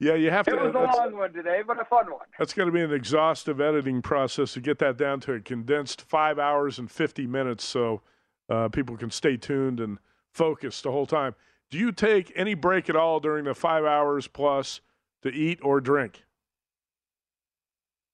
[0.00, 0.52] Yeah, you have to.
[0.52, 2.26] It was a long one today, but a fun one.
[2.38, 6.02] That's going to be an exhaustive editing process to get that down to a condensed
[6.02, 8.02] five hours and 50 minutes so
[8.50, 9.98] uh, people can stay tuned and
[10.32, 11.34] focused the whole time.
[11.70, 14.80] Do you take any break at all during the five hours plus
[15.22, 16.24] to eat or drink?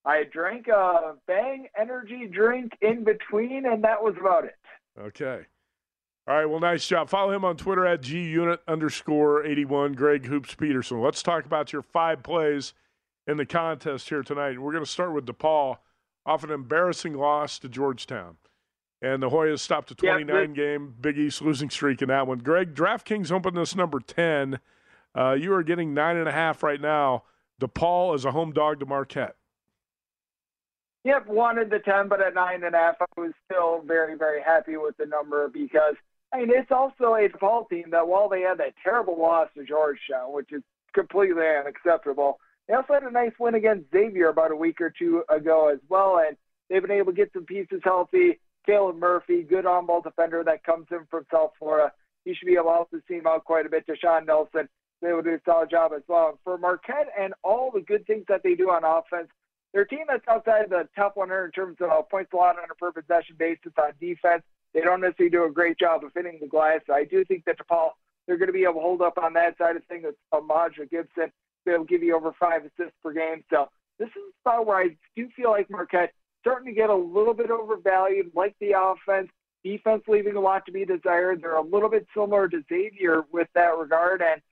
[0.05, 4.57] I drank a Bang energy drink in between, and that was about it.
[4.99, 5.47] Okay.
[6.27, 6.47] All right.
[6.47, 7.11] Well, nice job.
[7.11, 11.03] Follow him on Twitter at gunit underscore 81, Greg Hoops Peterson.
[11.03, 12.73] Let's talk about your five plays
[13.27, 14.59] in the contest here tonight.
[14.59, 15.79] We're going to start with DePaul
[16.25, 18.37] off an embarrassing loss to Georgetown.
[19.03, 22.39] And the Hoyas stopped a Yeah, 29 game Big East losing streak in that one.
[22.39, 24.61] Greg, DraftKings opened this number 10.
[25.15, 27.25] Uh, you are getting nine and a half right now.
[27.61, 29.37] DePaul is a home dog to Marquette.
[31.05, 34.41] Yep, wanted the 10, but at nine and a half, I was still very, very
[34.43, 35.97] happy with the number because,
[36.37, 40.33] Mean, it's also a DePaul team that while they had that terrible loss to Georgetown,
[40.33, 44.81] which is completely unacceptable, they also had a nice win against Xavier about a week
[44.81, 46.37] or two ago as well, and
[46.69, 48.41] they've been able to get some pieces healthy.
[48.67, 51.93] Caleb Murphy, good on-ball defender that comes in from South Florida.
[52.25, 53.87] He should be able to see him out quite a bit.
[53.87, 54.69] Da'Sean Nelson,
[55.03, 56.31] they will do a solid job as well.
[56.31, 59.29] And for Marquette and all the good things that they do on offense,
[59.75, 62.93] they're team that's outside the top 100 in terms of points allowed on a per
[62.93, 64.43] possession basis on defense.
[64.75, 66.81] They don't necessarily do a great job of hitting the glass.
[66.93, 67.91] I do think that DePaul,
[68.27, 70.05] they're going to be able to hold up on that side of things.
[70.07, 71.31] It's Umoja Gibson,
[71.67, 73.45] to give you over five assists per game.
[73.51, 76.95] So this is a spot where I do feel like Marquette starting to get a
[76.95, 79.31] little bit overvalued, like the offense.
[79.63, 81.41] Defense leaving a lot to be desired.
[81.41, 84.21] They're a little bit similar to Xavier with that regard.
[84.21, 84.43] And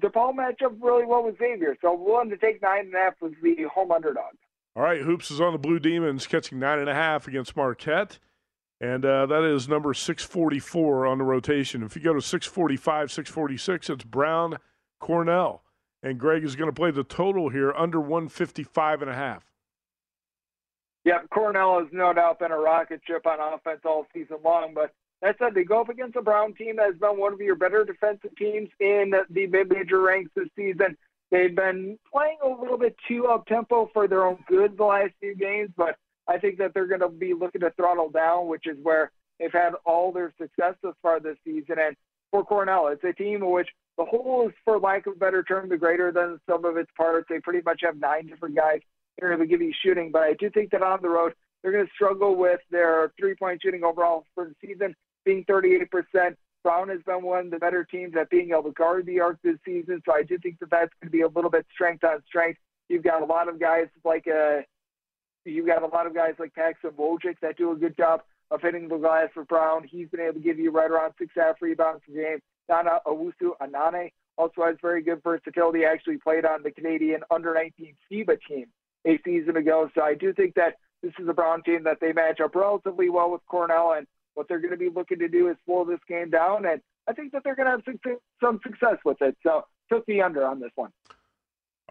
[0.00, 1.76] DePaul match up really well with Xavier.
[1.80, 4.34] So willing to take nine and a half as the home underdog.
[4.76, 8.20] All right, Hoops is on the Blue Demons, catching nine and a half against Marquette,
[8.82, 11.84] and uh, that is number six forty four on the rotation.
[11.84, 14.58] If you go to six forty five, six forty six, it's Brown
[14.98, 15.62] Cornell,
[16.02, 19.44] and Greg is going to play the total here under 155 and a half.
[21.04, 24.72] Yep, Cornell has no doubt been a rocket ship on offense all season long.
[24.74, 27.40] But that said, they go up against a Brown team that has been one of
[27.40, 30.96] your better defensive teams in the mid-major ranks this season.
[31.30, 35.12] They've been playing a little bit too up tempo for their own good the last
[35.20, 35.96] few games, but
[36.28, 39.52] I think that they're going to be looking to throttle down, which is where they've
[39.52, 41.76] had all their success thus far this season.
[41.78, 41.96] And
[42.30, 45.42] for Cornell, it's a team in which the whole is, for lack of a better
[45.42, 47.26] term, the greater than some of its parts.
[47.28, 48.80] They pretty much have nine different guys
[49.20, 51.34] who are able to give you shooting, but I do think that on the road
[51.62, 55.86] they're going to struggle with their three-point shooting overall for the season being 38%.
[56.64, 59.38] Brown has been one of the better teams at being able to guard the arc
[59.42, 62.04] this season, so I do think that that's going to be a little bit strength
[62.04, 62.58] on strength.
[62.88, 64.62] You've got a lot of guys like uh,
[65.44, 68.60] you've got a lot of guys like Paxson Wojcik that do a good job of
[68.60, 69.84] hitting the glass for Brown.
[69.88, 72.38] He's been able to give you right around six half rebounds per game.
[72.68, 75.84] Nana Owusu Anane also has very good versatility.
[75.84, 78.66] Actually played on the Canadian under 19 FIBA team
[79.06, 79.90] a season ago.
[79.94, 83.10] So I do think that this is a Brown team that they match up relatively
[83.10, 85.98] well with Cornell, and what they're going to be looking to do is slow this
[86.08, 86.64] game down.
[86.64, 89.36] And I think that they're going to have some success with it.
[89.42, 90.90] So took the under on this one.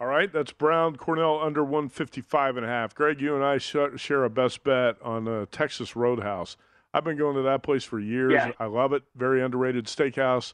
[0.02, 2.96] All right, that's Brown Cornell under 155 and a half.
[2.96, 6.58] Greg, you and I sh- share a best bet on uh, Texas Roadhouse.
[6.92, 8.34] I've been going to that place for years.
[8.34, 8.52] Yeah.
[8.60, 9.04] I love it.
[9.16, 10.54] Very underrated steakhouse.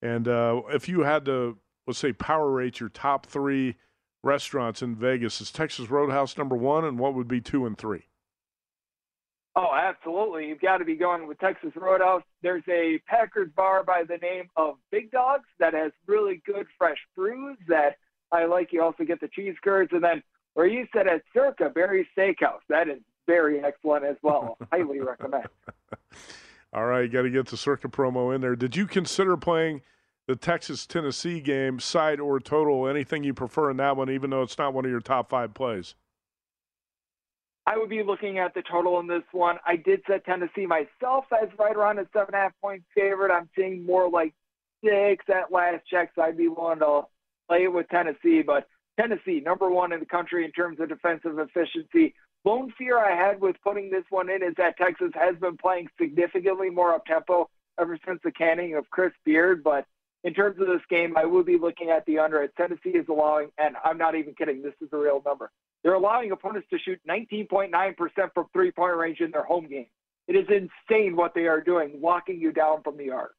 [0.00, 3.76] And uh, if you had to, let's say, power rate your top three
[4.22, 8.04] restaurants in Vegas, is Texas Roadhouse number one, and what would be two and three?
[9.56, 10.48] Oh, absolutely.
[10.48, 12.22] You've got to be going with Texas Roadhouse.
[12.40, 16.98] There's a Packers bar by the name of Big Dogs that has really good fresh
[17.14, 17.96] brews that
[18.32, 18.72] I like.
[18.72, 19.90] You also get the cheese curds.
[19.92, 20.22] And then
[20.54, 22.60] where you said at Circa, Barry Steakhouse.
[22.68, 24.56] That is very excellent as well.
[24.72, 25.48] Highly recommend.
[26.72, 28.56] All right, got to get the Circa promo in there.
[28.56, 29.82] Did you consider playing
[30.26, 32.88] the Texas Tennessee game, side or total?
[32.88, 35.54] Anything you prefer in that one, even though it's not one of your top five
[35.54, 35.94] plays?
[37.66, 39.56] I would be looking at the total in this one.
[39.66, 43.32] I did set Tennessee myself as right around a seven and a half point favorite.
[43.32, 44.34] I'm seeing more like
[44.84, 47.02] six at last check, so I'd be willing to
[47.48, 48.42] play it with Tennessee.
[48.42, 48.66] But
[48.98, 52.14] Tennessee, number one in the country in terms of defensive efficiency.
[52.44, 55.88] Lone fear I had with putting this one in is that Texas has been playing
[56.00, 59.64] significantly more up tempo ever since the canning of Chris Beard.
[59.64, 59.84] But
[60.22, 62.46] in terms of this game, I would be looking at the under.
[62.56, 65.50] Tennessee is allowing, and I'm not even kidding, this is a real number.
[65.82, 67.94] They're allowing opponents to shoot 19.9%
[68.34, 69.86] from three point range in their home game.
[70.28, 73.34] It is insane what they are doing, locking you down from the arc.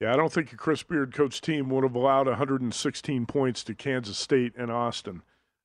[0.00, 3.74] Yeah, I don't think a Chris Beard coach team would have allowed 116 points to
[3.74, 5.22] Kansas State and Austin.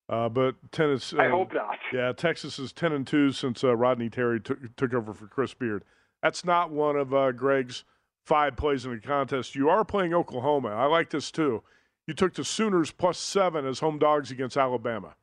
[0.09, 1.77] Uh, but Tennessee, I hope not.
[1.93, 5.53] Yeah, Texas is 10 and 2 since uh, Rodney Terry took, took over for Chris
[5.53, 5.83] Beard.
[6.23, 7.83] That's not one of uh, Greg's
[8.25, 9.53] five plays in the contest.
[9.53, 10.69] You are playing Oklahoma.
[10.69, 11.61] I like this too.
[12.07, 15.15] you took the Sooners plus seven as home dogs against Alabama.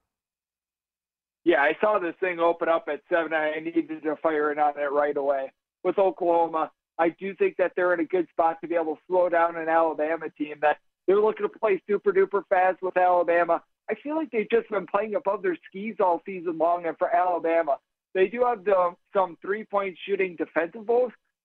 [1.45, 3.33] Yeah, I saw this thing open up at seven.
[3.33, 5.51] I needed to fire in on it right away.
[5.83, 6.71] With Oklahoma,
[7.01, 9.57] I do think that they're in a good spot to be able to slow down
[9.57, 10.77] an Alabama team that
[11.07, 13.63] they're looking to play super duper fast with Alabama.
[13.91, 17.09] I feel like they've just been playing above their skis all season long, and for
[17.09, 17.79] Alabama,
[18.13, 20.87] they do have the, some three point shooting defensive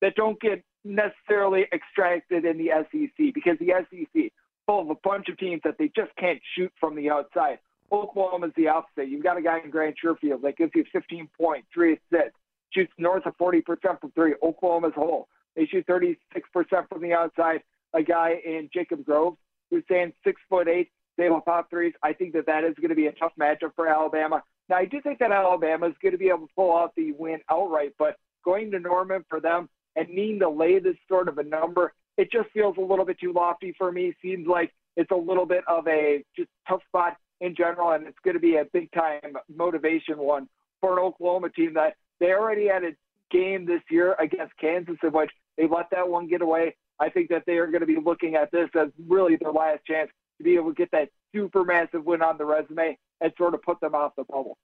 [0.01, 4.32] that don't get necessarily extracted in the SEC because the SEC
[4.66, 7.60] full of a bunch of teams that they just can't shoot from the outside.
[7.91, 9.08] Oklahoma is the opposite.
[9.08, 12.38] You've got a guy in Grant Sherfield that gives you 15 points, three assists,
[12.72, 13.64] shoots north of 40%
[14.01, 14.34] from three.
[14.43, 15.28] Oklahoma's whole.
[15.56, 16.18] They shoot 36%
[16.89, 17.62] from the outside.
[17.93, 19.38] A guy in Jacob Groves
[19.70, 21.93] who's saying six foot eight, they will pop threes.
[22.03, 24.43] I think that that is going to be a tough matchup for Alabama.
[24.70, 27.12] Now, I do think that Alabama is going to be able to pull out the
[27.14, 31.38] win outright, but going to Norman for them and needing to lay this sort of
[31.38, 34.14] a number, it just feels a little bit too lofty for me.
[34.22, 38.18] Seems like it's a little bit of a just tough spot in general, and it's
[38.24, 40.47] going to be a big time motivation one
[40.82, 42.91] for an Oklahoma team that they already had a
[43.32, 46.76] game this year against Kansas in which they let that one get away.
[46.99, 49.86] I think that they are going to be looking at this as really their last
[49.86, 53.53] chance to be able to get that super massive win on the resume and sort
[53.53, 54.58] of put them off the bubble.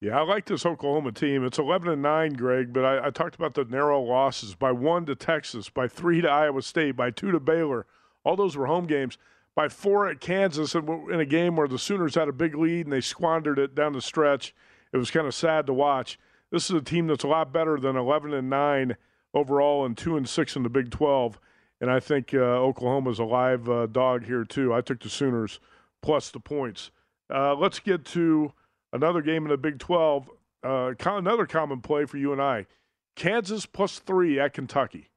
[0.00, 1.44] Yeah, I like this Oklahoma team.
[1.44, 5.06] It's 11 and 9, Greg, but I, I, talked about the narrow losses by one
[5.06, 7.86] to Texas, by three to Iowa State, by two to Baylor.
[8.24, 9.16] All those were home games.
[9.54, 12.92] By four at Kansas in a game where the Sooners had a big lead and
[12.92, 14.54] they squandered it down the stretch.
[14.92, 16.18] It was kind of sad to watch.
[16.50, 18.96] This is a team that's a lot better than 11 and 9
[19.34, 21.38] overall and 2 and 6 in the Big 12.
[21.80, 24.72] And I think uh, Oklahoma's a live uh, dog here, too.
[24.72, 25.58] I took the Sooners
[26.00, 26.90] plus the points.
[27.32, 28.52] Uh, let's get to
[28.92, 30.30] another game in the Big 12.
[30.64, 32.66] Uh, another common play for you and I
[33.16, 35.08] Kansas plus three at Kentucky.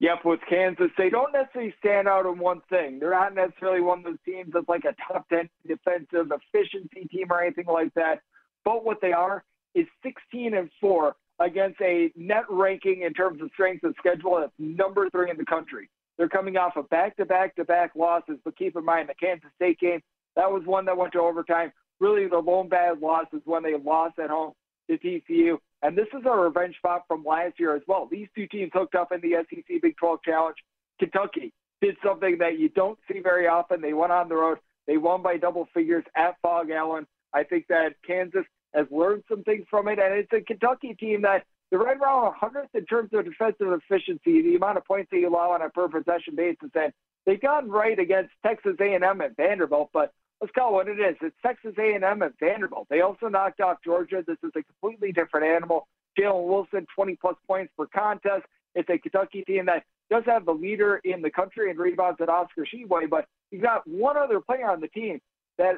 [0.00, 3.00] Yep, with Kansas, they don't necessarily stand out in one thing.
[3.00, 7.26] They're not necessarily one of those teams that's like a top 10 defensive efficiency team
[7.30, 8.20] or anything like that.
[8.64, 9.42] But what they are
[9.74, 14.52] is 16 and 4 against a net ranking in terms of strength of schedule that's
[14.58, 15.88] number three in the country.
[16.16, 19.14] They're coming off of back to back to back losses, but keep in mind the
[19.14, 20.00] Kansas State game,
[20.36, 21.72] that was one that went to overtime.
[22.00, 24.52] Really, the lone bad loss is when they lost at home
[24.90, 25.58] to TCU.
[25.82, 28.08] And this is a revenge spot from last year as well.
[28.10, 30.56] These two teams hooked up in the SEC Big 12 Challenge.
[30.98, 33.80] Kentucky did something that you don't see very often.
[33.80, 34.58] They went on the road.
[34.86, 37.06] They won by double figures at Phog Allen.
[37.32, 41.22] I think that Kansas has learned some things from it, and it's a Kentucky team
[41.22, 45.24] that they're right around 100th in terms of defensive efficiency, the amount of points they
[45.24, 46.92] allow on a per possession basis, and
[47.26, 51.16] they've gotten right against Texas A&M and Vanderbilt, but let's call it what it is.
[51.20, 52.86] It's Texas A&M and Vanderbilt.
[52.88, 54.24] They also knocked off Georgia.
[54.26, 55.88] This is a completely different animal.
[56.18, 58.44] Jalen Wilson, 20 plus points per contest.
[58.74, 62.28] It's a Kentucky team that does have the leader in the country in rebounds at
[62.28, 65.20] Oscar Tshiebwe, but you've got one other player on the team
[65.58, 65.76] that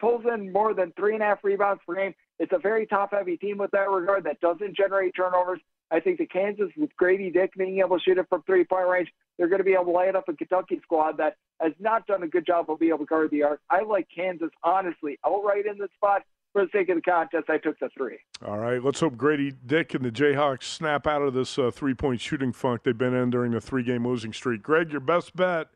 [0.00, 2.14] pulls in more than three and a half rebounds per game.
[2.38, 5.60] It's a very top heavy team with that regard that doesn't generate turnovers.
[5.90, 8.88] I think the Kansas with Grady Dick being able to shoot it from three point
[8.88, 12.06] range, they're going to be able to light up a Kentucky squad that has not
[12.06, 13.60] done a good job of being able to guard the arc.
[13.68, 16.22] I like Kansas honestly outright in this spot.
[16.52, 18.18] For the sake of the contest, I took the three.
[18.44, 21.94] All right, let's hope Grady Dick and the Jayhawks snap out of this uh, three
[21.94, 24.60] point shooting funk they've been in during the three game losing streak.
[24.60, 25.68] Greg, your best bet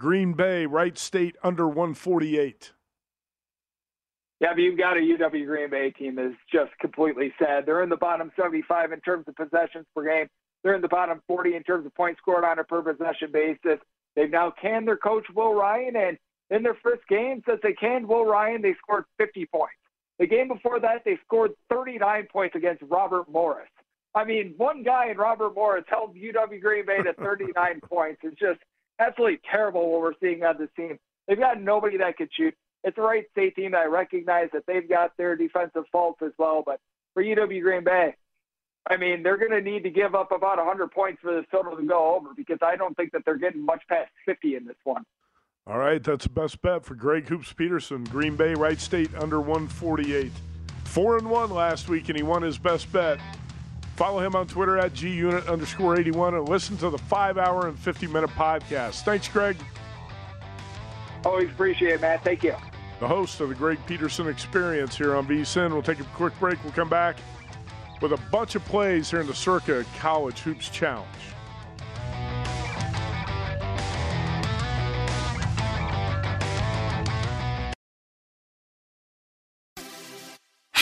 [0.00, 2.72] Green Bay, Wright State under 148.
[4.44, 7.64] Yeah, but you've got a UW Green Bay team that's just completely sad.
[7.64, 10.26] They're in the bottom 75 in terms of possessions per game.
[10.62, 13.80] They're in the bottom 40 in terms of points scored on a per possession basis.
[14.14, 16.18] They've now canned their coach Will Ryan, and
[16.50, 19.78] in their first game since they canned Will Ryan, they scored 50 points.
[20.18, 23.70] The game before that, they scored 39 points against Robert Morris.
[24.14, 28.20] I mean, one guy in Robert Morris held UW Green Bay to 39 points.
[28.22, 28.60] It's just
[28.98, 30.98] absolutely terrible what we're seeing on this team.
[31.26, 32.54] They've got nobody that could shoot
[32.84, 33.74] it's a Wright State team.
[33.74, 36.80] I recognize that they've got their defensive faults as well, but
[37.14, 38.14] for UW Green Bay,
[38.88, 41.74] I mean, they're going to need to give up about 100 points for this total
[41.76, 44.76] to go over because I don't think that they're getting much past 50 in this
[44.84, 45.04] one.
[45.66, 48.04] All right, that's the best bet for Greg Hoops Peterson.
[48.04, 50.30] Green Bay, Wright State under 148.
[50.84, 53.18] Four and one last week, and he won his best bet.
[53.96, 57.78] Follow him on Twitter at gunit underscore 81 and listen to the five hour and
[57.78, 59.02] 50 minute podcast.
[59.02, 59.56] Thanks, Greg.
[61.24, 62.22] Always appreciate it, Matt.
[62.22, 62.54] Thank you
[63.04, 65.72] the host of the Greg Peterson Experience here on VSIN.
[65.72, 66.64] We'll take a quick break.
[66.64, 67.18] We'll come back
[68.00, 71.06] with a bunch of plays here in the Circa College Hoops Challenge.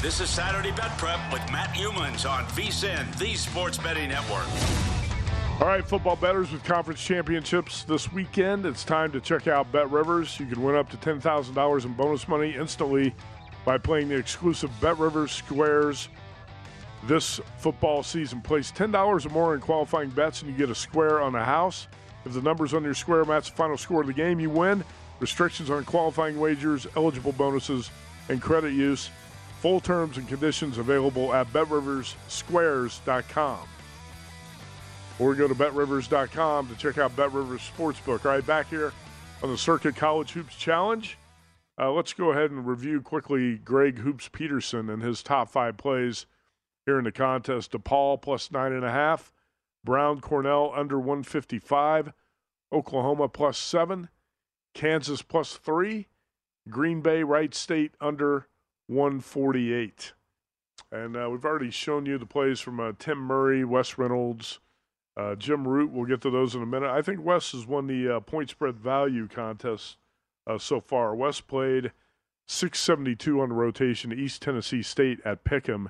[0.00, 4.46] This is Saturday Bet Prep with Matt Youmans on VSIN, the Sports Betting Network.
[5.60, 8.64] All right, football betters with conference championships this weekend.
[8.64, 10.38] It's time to check out Bet Rivers.
[10.38, 13.12] You can win up to $10,000 in bonus money instantly
[13.64, 16.08] by playing the exclusive Bet Rivers Squares
[17.08, 18.40] this football season.
[18.40, 21.88] Place $10 or more in qualifying bets and you get a square on a house.
[22.24, 24.84] If the numbers on your square match the final score of the game, you win.
[25.18, 27.90] Restrictions on qualifying wagers, eligible bonuses,
[28.28, 29.10] and credit use.
[29.60, 33.68] Full terms and conditions available at betriverssquares.com.
[35.18, 38.24] Or go to betrivers.com to check out BetRivers Sportsbook.
[38.24, 38.92] All right, back here
[39.42, 41.18] on the Circa College Hoops Challenge.
[41.80, 46.26] Uh, let's go ahead and review quickly Greg Hoops Peterson and his top five plays
[46.86, 47.72] here in the contest.
[47.72, 49.32] DePaul plus nine and a half,
[49.84, 52.12] Brown Cornell under 155,
[52.72, 54.08] Oklahoma plus seven,
[54.74, 56.08] Kansas plus three,
[56.68, 58.48] Green Bay Wright State under
[58.88, 60.12] 148.
[60.90, 64.58] And uh, we've already shown you the plays from uh, Tim Murray, Wes Reynolds,
[65.16, 65.90] uh, Jim Root.
[65.90, 66.90] We'll get to those in a minute.
[66.90, 69.98] I think Wes has won the uh, point spread value contest
[70.46, 71.14] uh, so far.
[71.14, 71.92] Wes played
[72.46, 75.88] 672 on the rotation, East Tennessee State at pick'em.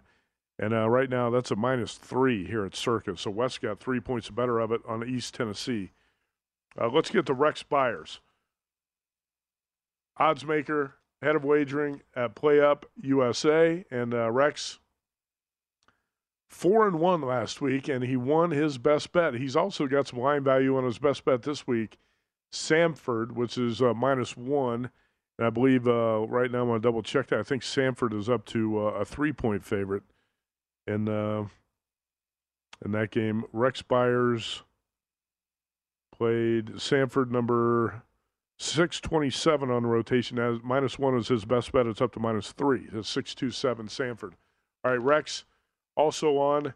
[0.58, 3.16] And uh, right now, that's a minus three here at Circa.
[3.16, 5.92] So Wes got three points better of it on East Tennessee.
[6.76, 8.18] let's get to Rex Beyers.
[10.16, 14.78] Odds maker, head of wagering at PlayUp USA, and uh, Rex
[16.48, 19.34] four and one last week, and he won his best bet.
[19.34, 21.98] He's also got some line value on his best bet this week,
[22.52, 24.90] Samford, which is uh, minus one.
[25.38, 27.38] And I believe uh, right now I'm going to double check that.
[27.38, 30.02] I think Samford is up to uh, a three point favorite
[30.86, 31.46] in uh,
[32.84, 33.44] in that game.
[33.52, 34.62] Rex Beyers
[36.12, 38.02] played Samford number
[38.58, 40.38] 627 on the rotation.
[40.38, 41.86] As minus one is his best bet.
[41.86, 42.88] It's up to minus three.
[42.92, 44.32] It's 627 Samford.
[44.84, 45.44] All right, Rex
[45.96, 46.74] also on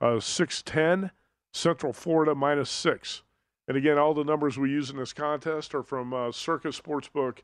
[0.00, 1.10] uh, 610
[1.52, 3.22] Central Florida minus six.
[3.66, 7.38] And again, all the numbers we use in this contest are from uh, Circa Sportsbook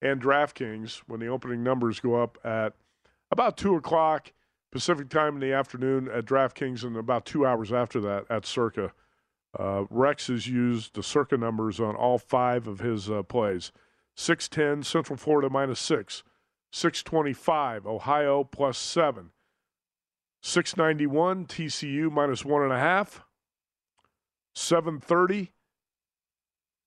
[0.00, 2.74] and DraftKings when the opening numbers go up at
[3.30, 4.32] about 2 o'clock
[4.70, 8.92] Pacific time in the afternoon at DraftKings and about two hours after that at Circa.
[9.58, 13.72] Uh, Rex has used the Circa numbers on all five of his uh, plays.
[14.14, 16.24] 610 Central Florida minus six,
[16.72, 19.30] 625 Ohio plus seven,
[20.42, 23.24] 691 TCU minus one and a half,
[24.54, 25.52] 730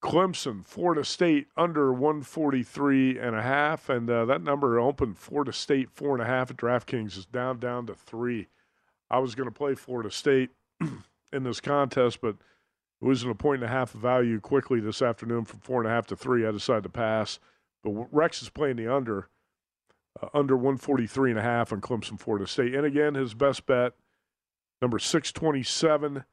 [0.03, 5.89] Clemson, Florida State under 143 and a half, and uh, that number opened Florida State
[5.91, 6.49] four and a half.
[6.49, 8.47] At DraftKings is down down to three.
[9.09, 10.49] I was going to play Florida State
[11.33, 12.35] in this contest, but
[13.01, 16.07] losing a point and a half value quickly this afternoon from four and a half
[16.07, 17.39] to three, I decided to pass.
[17.83, 19.29] But Rex is playing the under,
[20.21, 23.93] uh, under 143 and a half on Clemson, Florida State, and again his best bet,
[24.81, 26.23] number 627,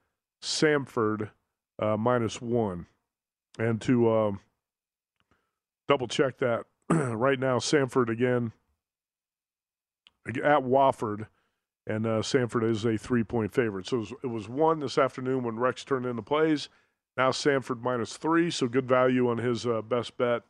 [0.43, 1.31] Samford
[1.79, 2.87] uh, minus one.
[3.59, 4.41] And to um,
[5.89, 8.53] double check that, right now, Samford again
[10.29, 11.27] at Wofford,
[11.89, 13.87] and uh, Samford is a three point favorite.
[13.87, 16.69] So it was, it was, one this afternoon when Rex turned in the plays.
[17.17, 20.43] Now Samford minus three, so good value on his uh, best bet.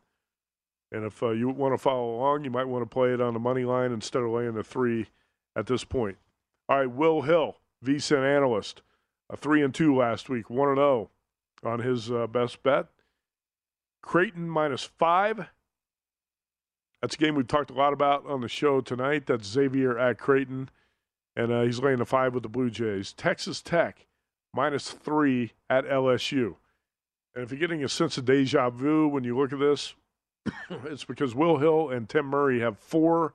[0.91, 3.34] And if uh, you want to follow along, you might want to play it on
[3.34, 5.07] the money line instead of laying the three
[5.57, 6.18] at this point.
[6.68, 8.82] All right, Will Hill, VSIN analyst,
[9.30, 11.11] a three and two last week, one and zero
[11.64, 12.86] oh on his uh, best bet.
[14.03, 15.47] Creighton minus five.
[17.01, 19.26] That's a game we've talked a lot about on the show tonight.
[19.26, 20.68] That's Xavier at Creighton,
[21.39, 23.12] and uh, he's laying a five with the Blue Jays.
[23.12, 24.07] Texas Tech
[24.53, 26.57] minus three at LSU.
[27.34, 29.95] And if you're getting a sense of deja vu when you look at this,
[30.84, 33.34] it's because Will Hill and Tim Murray have four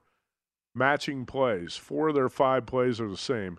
[0.75, 1.77] matching plays.
[1.77, 3.57] Four of their five plays are the same.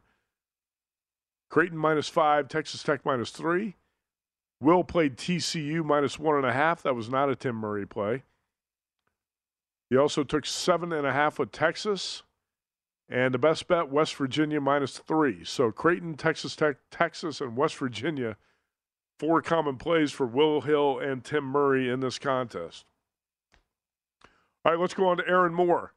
[1.49, 3.77] Creighton minus five, Texas Tech minus three.
[4.61, 6.83] Will played TCU minus one and a half.
[6.83, 8.25] That was not a Tim Murray play.
[9.89, 12.25] He also took seven and a half with Texas.
[13.09, 15.45] And the best bet, West Virginia minus three.
[15.45, 18.37] So Creighton, Texas Tech, Texas, and West Virginia,
[19.19, 22.87] four common plays for Will Hill and Tim Murray in this contest.
[24.65, 25.93] All right, let's go on to Aaron Moore.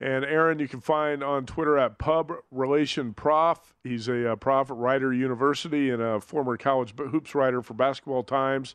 [0.00, 3.74] And Aaron, you can find on Twitter at Pub Relation Prof.
[3.84, 8.24] He's a, a prof at Rider University and a former college hoops writer for Basketball
[8.24, 8.74] Times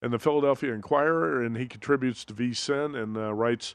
[0.00, 1.42] and the Philadelphia Inquirer.
[1.42, 3.74] And he contributes to VSIN and uh, writes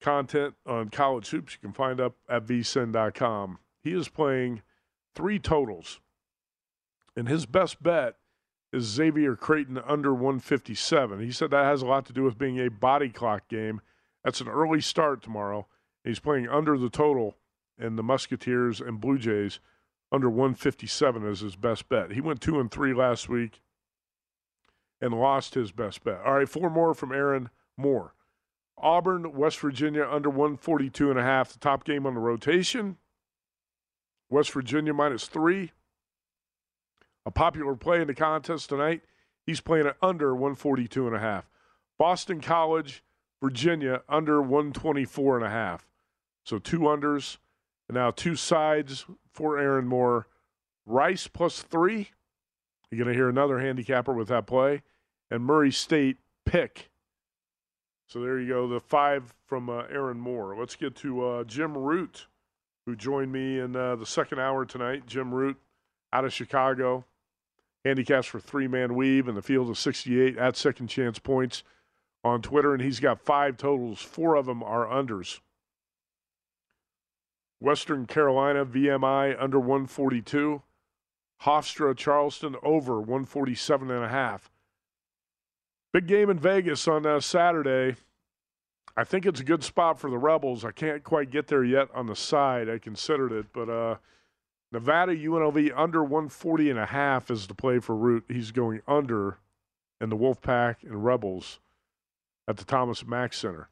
[0.00, 1.54] content on college hoops.
[1.54, 3.58] You can find up at vsin.com.
[3.82, 4.62] He is playing
[5.14, 6.00] three totals,
[7.16, 8.16] and his best bet
[8.72, 11.20] is Xavier Creighton under 157.
[11.20, 13.80] He said that has a lot to do with being a body clock game.
[14.24, 15.66] That's an early start tomorrow.
[16.04, 17.36] He's playing under the total,
[17.78, 19.60] and the Musketeers and Blue Jays
[20.12, 22.12] under 157 is his best bet.
[22.12, 23.60] He went two and three last week
[25.00, 26.20] and lost his best bet.
[26.24, 28.14] All right, four more from Aaron Moore.
[28.80, 32.96] Auburn, West Virginia under 142 and a half, the top game on the rotation.
[34.28, 35.72] West Virginia minus three.
[37.26, 39.02] A popular play in the contest tonight.
[39.46, 41.50] He's playing it under 142 and a half.
[41.98, 43.02] Boston College,
[43.42, 45.86] Virginia under 124 and a half.
[46.44, 47.38] So two unders,
[47.88, 50.26] and now two sides for Aaron Moore.
[50.86, 52.10] Rice plus three.
[52.90, 54.82] You're going to hear another handicapper with that play.
[55.30, 56.89] And Murray State pick.
[58.10, 60.56] So there you go, the five from uh, Aaron Moore.
[60.58, 62.26] Let's get to uh, Jim Root,
[62.84, 65.06] who joined me in uh, the second hour tonight.
[65.06, 65.56] Jim Root
[66.12, 67.04] out of Chicago.
[67.84, 71.62] Handicaps for three man weave in the field of 68 at second chance points
[72.24, 74.02] on Twitter, and he's got five totals.
[74.02, 75.38] Four of them are unders.
[77.60, 80.62] Western Carolina, VMI under 142.
[81.42, 84.50] Hofstra, Charleston over 147 and a half.
[85.92, 87.96] Big game in Vegas on uh, Saturday.
[88.96, 90.64] I think it's a good spot for the Rebels.
[90.64, 92.68] I can't quite get there yet on the side.
[92.68, 93.96] I considered it, but uh,
[94.72, 98.24] Nevada UNLV under 140 and a half is the play for Root.
[98.28, 99.38] He's going under,
[100.00, 101.58] and the Wolfpack and Rebels
[102.46, 103.68] at the Thomas Mack Center.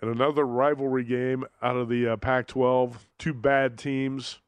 [0.00, 3.06] And another rivalry game out of the uh, Pac 12.
[3.18, 4.38] Two bad teams.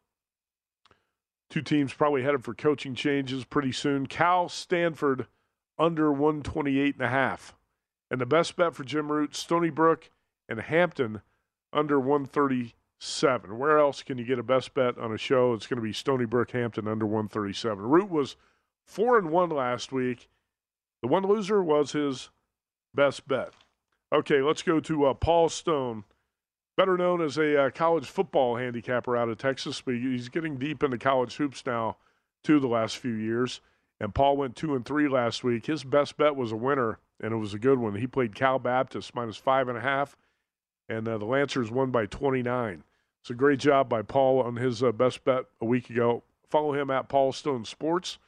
[1.49, 4.07] Two teams probably headed for coaching changes pretty soon.
[4.07, 5.27] Cal Stanford
[5.81, 7.57] under 128 and a half.
[8.11, 10.11] And the best bet for Jim Root, Stony Brook
[10.49, 11.23] and Hampton
[11.73, 13.59] under 137.
[13.59, 15.55] Where else can you get a best bet on a show?
[15.55, 17.83] It's going to be Stony Brook Hampton under 137.
[17.83, 18.37] Root was
[18.87, 20.29] 4 and 1 last week.
[21.03, 22.29] The one loser was his
[22.95, 23.55] best bet.
[24.13, 26.05] Okay, let's go to uh, Paul Stone,
[26.77, 30.83] better known as a uh, college football handicapper out of Texas, but he's getting deep
[30.83, 31.97] into college hoops now,
[32.43, 33.61] too, the last few years.
[34.01, 35.67] And Paul went two and three last week.
[35.67, 37.97] His best bet was a winner, and it was a good one.
[37.97, 40.17] He played Cal Baptist minus five and a half,
[40.89, 42.83] and uh, the Lancers won by 29.
[43.21, 46.23] It's a great job by Paul on his uh, best bet a week ago.
[46.49, 48.19] Follow him at Paul Stone Sports.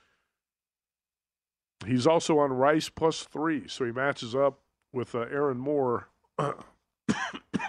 [1.87, 4.61] He's also on Rice plus three, so he matches up
[4.93, 6.09] with uh, Aaron Moore.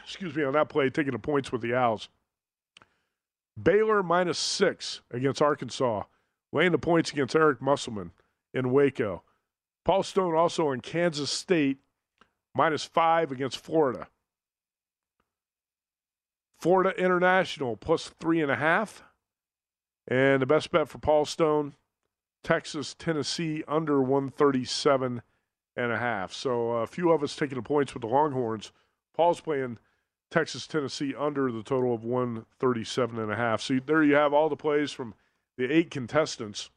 [0.04, 2.10] excuse me on that play, taking the points with the Owls.
[3.62, 6.04] Baylor minus six against Arkansas,
[6.54, 8.12] laying the points against Eric Musselman
[8.54, 9.24] in Waco.
[9.84, 11.80] Paul Stone also in Kansas State
[12.56, 14.08] minus five against Florida.
[16.60, 19.04] Florida International plus three and a half.
[20.08, 21.74] And the best bet for Paul Stone,
[22.44, 25.22] Texas, Tennessee under 137
[25.76, 26.34] and a half.
[26.34, 28.72] So uh, a few of us taking the points with the Longhorns.
[29.16, 29.80] Paul's playing
[30.30, 33.62] Texas, Tennessee under the total of 137 and a half.
[33.62, 35.16] So there you have all the plays from
[35.58, 36.70] the eight contestants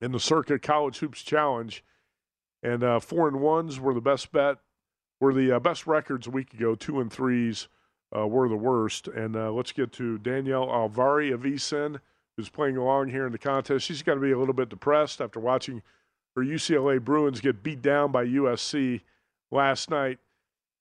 [0.00, 1.84] in the Circa College Hoops Challenge.
[2.62, 4.58] And uh, four and ones were the best bet,
[5.20, 6.74] were the uh, best records a week ago.
[6.74, 7.68] Two and threes
[8.16, 9.08] uh, were the worst.
[9.08, 11.42] And uh, let's get to Danielle Alvari of
[12.36, 13.86] who's playing along here in the contest.
[13.86, 15.82] She's got to be a little bit depressed after watching
[16.36, 19.02] her UCLA Bruins get beat down by USC
[19.50, 20.18] last night.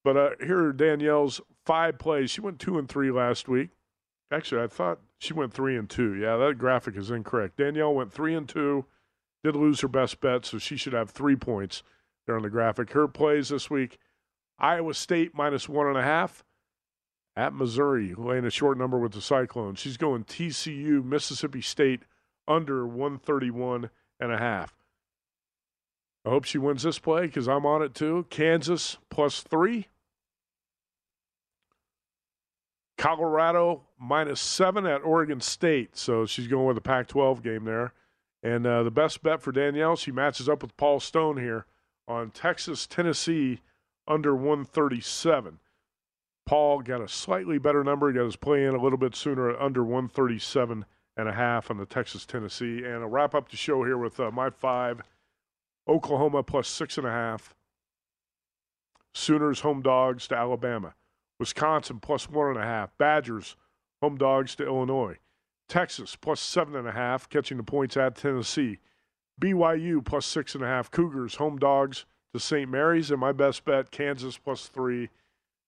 [0.03, 2.31] But uh, here are Danielle's five plays.
[2.31, 3.69] She went two and three last week.
[4.31, 6.13] Actually, I thought she went three and two.
[6.15, 7.57] Yeah, that graphic is incorrect.
[7.57, 8.85] Danielle went three and two,
[9.43, 11.83] did lose her best bet, so she should have three points
[12.25, 12.91] there on the graphic.
[12.91, 13.97] Her plays this week
[14.59, 16.43] Iowa State minus one and a half
[17.35, 19.79] at Missouri, laying a short number with the Cyclones.
[19.79, 22.03] She's going TCU, Mississippi State
[22.47, 24.75] under 131 and a half.
[26.25, 28.25] I hope she wins this play because I'm on it too.
[28.29, 29.87] Kansas plus three.
[33.03, 35.97] Colorado minus seven at Oregon State.
[35.97, 37.91] So she's going with a Pac 12 game there.
[38.41, 41.65] And uh, the best bet for Danielle, she matches up with Paul Stone here
[42.07, 43.59] on Texas, Tennessee
[44.07, 45.59] under 137.
[46.45, 48.07] Paul got a slightly better number.
[48.09, 50.85] He got his play in a little bit sooner at under 137
[51.17, 52.85] and a half on the Texas, Tennessee.
[52.85, 55.01] And I'll wrap up the show here with uh, my five
[55.89, 57.53] Oklahoma plus six and a half.
[59.13, 60.95] Sooners home dogs to Alabama.
[61.43, 62.97] Wisconsin plus one and a half.
[62.97, 63.57] Badgers
[64.01, 65.17] home dogs to Illinois.
[65.67, 68.79] Texas plus seven and a half, catching the points at Tennessee.
[69.41, 70.89] BYU plus six and a half.
[70.89, 72.71] Cougars home dogs to St.
[72.71, 73.11] Mary's.
[73.11, 75.09] And my best bet, Kansas plus three,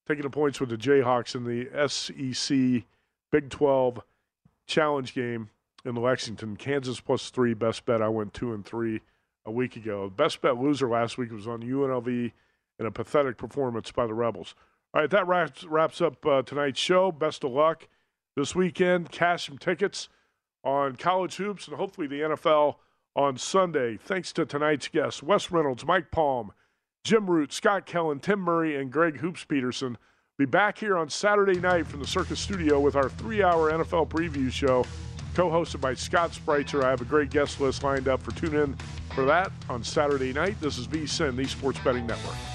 [0.08, 2.86] taking the points with the Jayhawks in the SEC
[3.34, 4.00] Big 12
[4.68, 5.50] challenge game
[5.84, 6.56] in Lexington.
[6.56, 8.02] Kansas plus three, best bet.
[8.02, 9.02] I went two and three
[9.46, 10.10] a week ago.
[10.10, 12.32] Best bet loser last week was on UNLV
[12.80, 14.56] in a pathetic performance by the Rebels.
[14.96, 17.12] All right, that wraps, wraps up uh, tonight's show.
[17.12, 17.90] Best of luck
[18.38, 19.12] this weekend.
[19.12, 20.08] Cash some tickets
[20.64, 22.76] on college hoops and hopefully the NFL
[23.14, 23.98] on Sunday.
[23.98, 26.54] Thanks to tonight's guests Wes Reynolds, Mike Palm,
[27.04, 29.98] Jim Root, Scott Kellen, Tim Murray, and Greg Hoops Peterson.
[30.38, 34.08] Be back here on Saturday night from the Circa Studio with our three hour NFL
[34.08, 34.86] preview show,
[35.34, 36.86] co hosted by Scott Spreitzer.
[36.86, 38.78] I have a great guest list lined up for tune in
[39.14, 40.56] for that on Saturday night.
[40.62, 42.55] This is VSIN, the Sports Betting Network.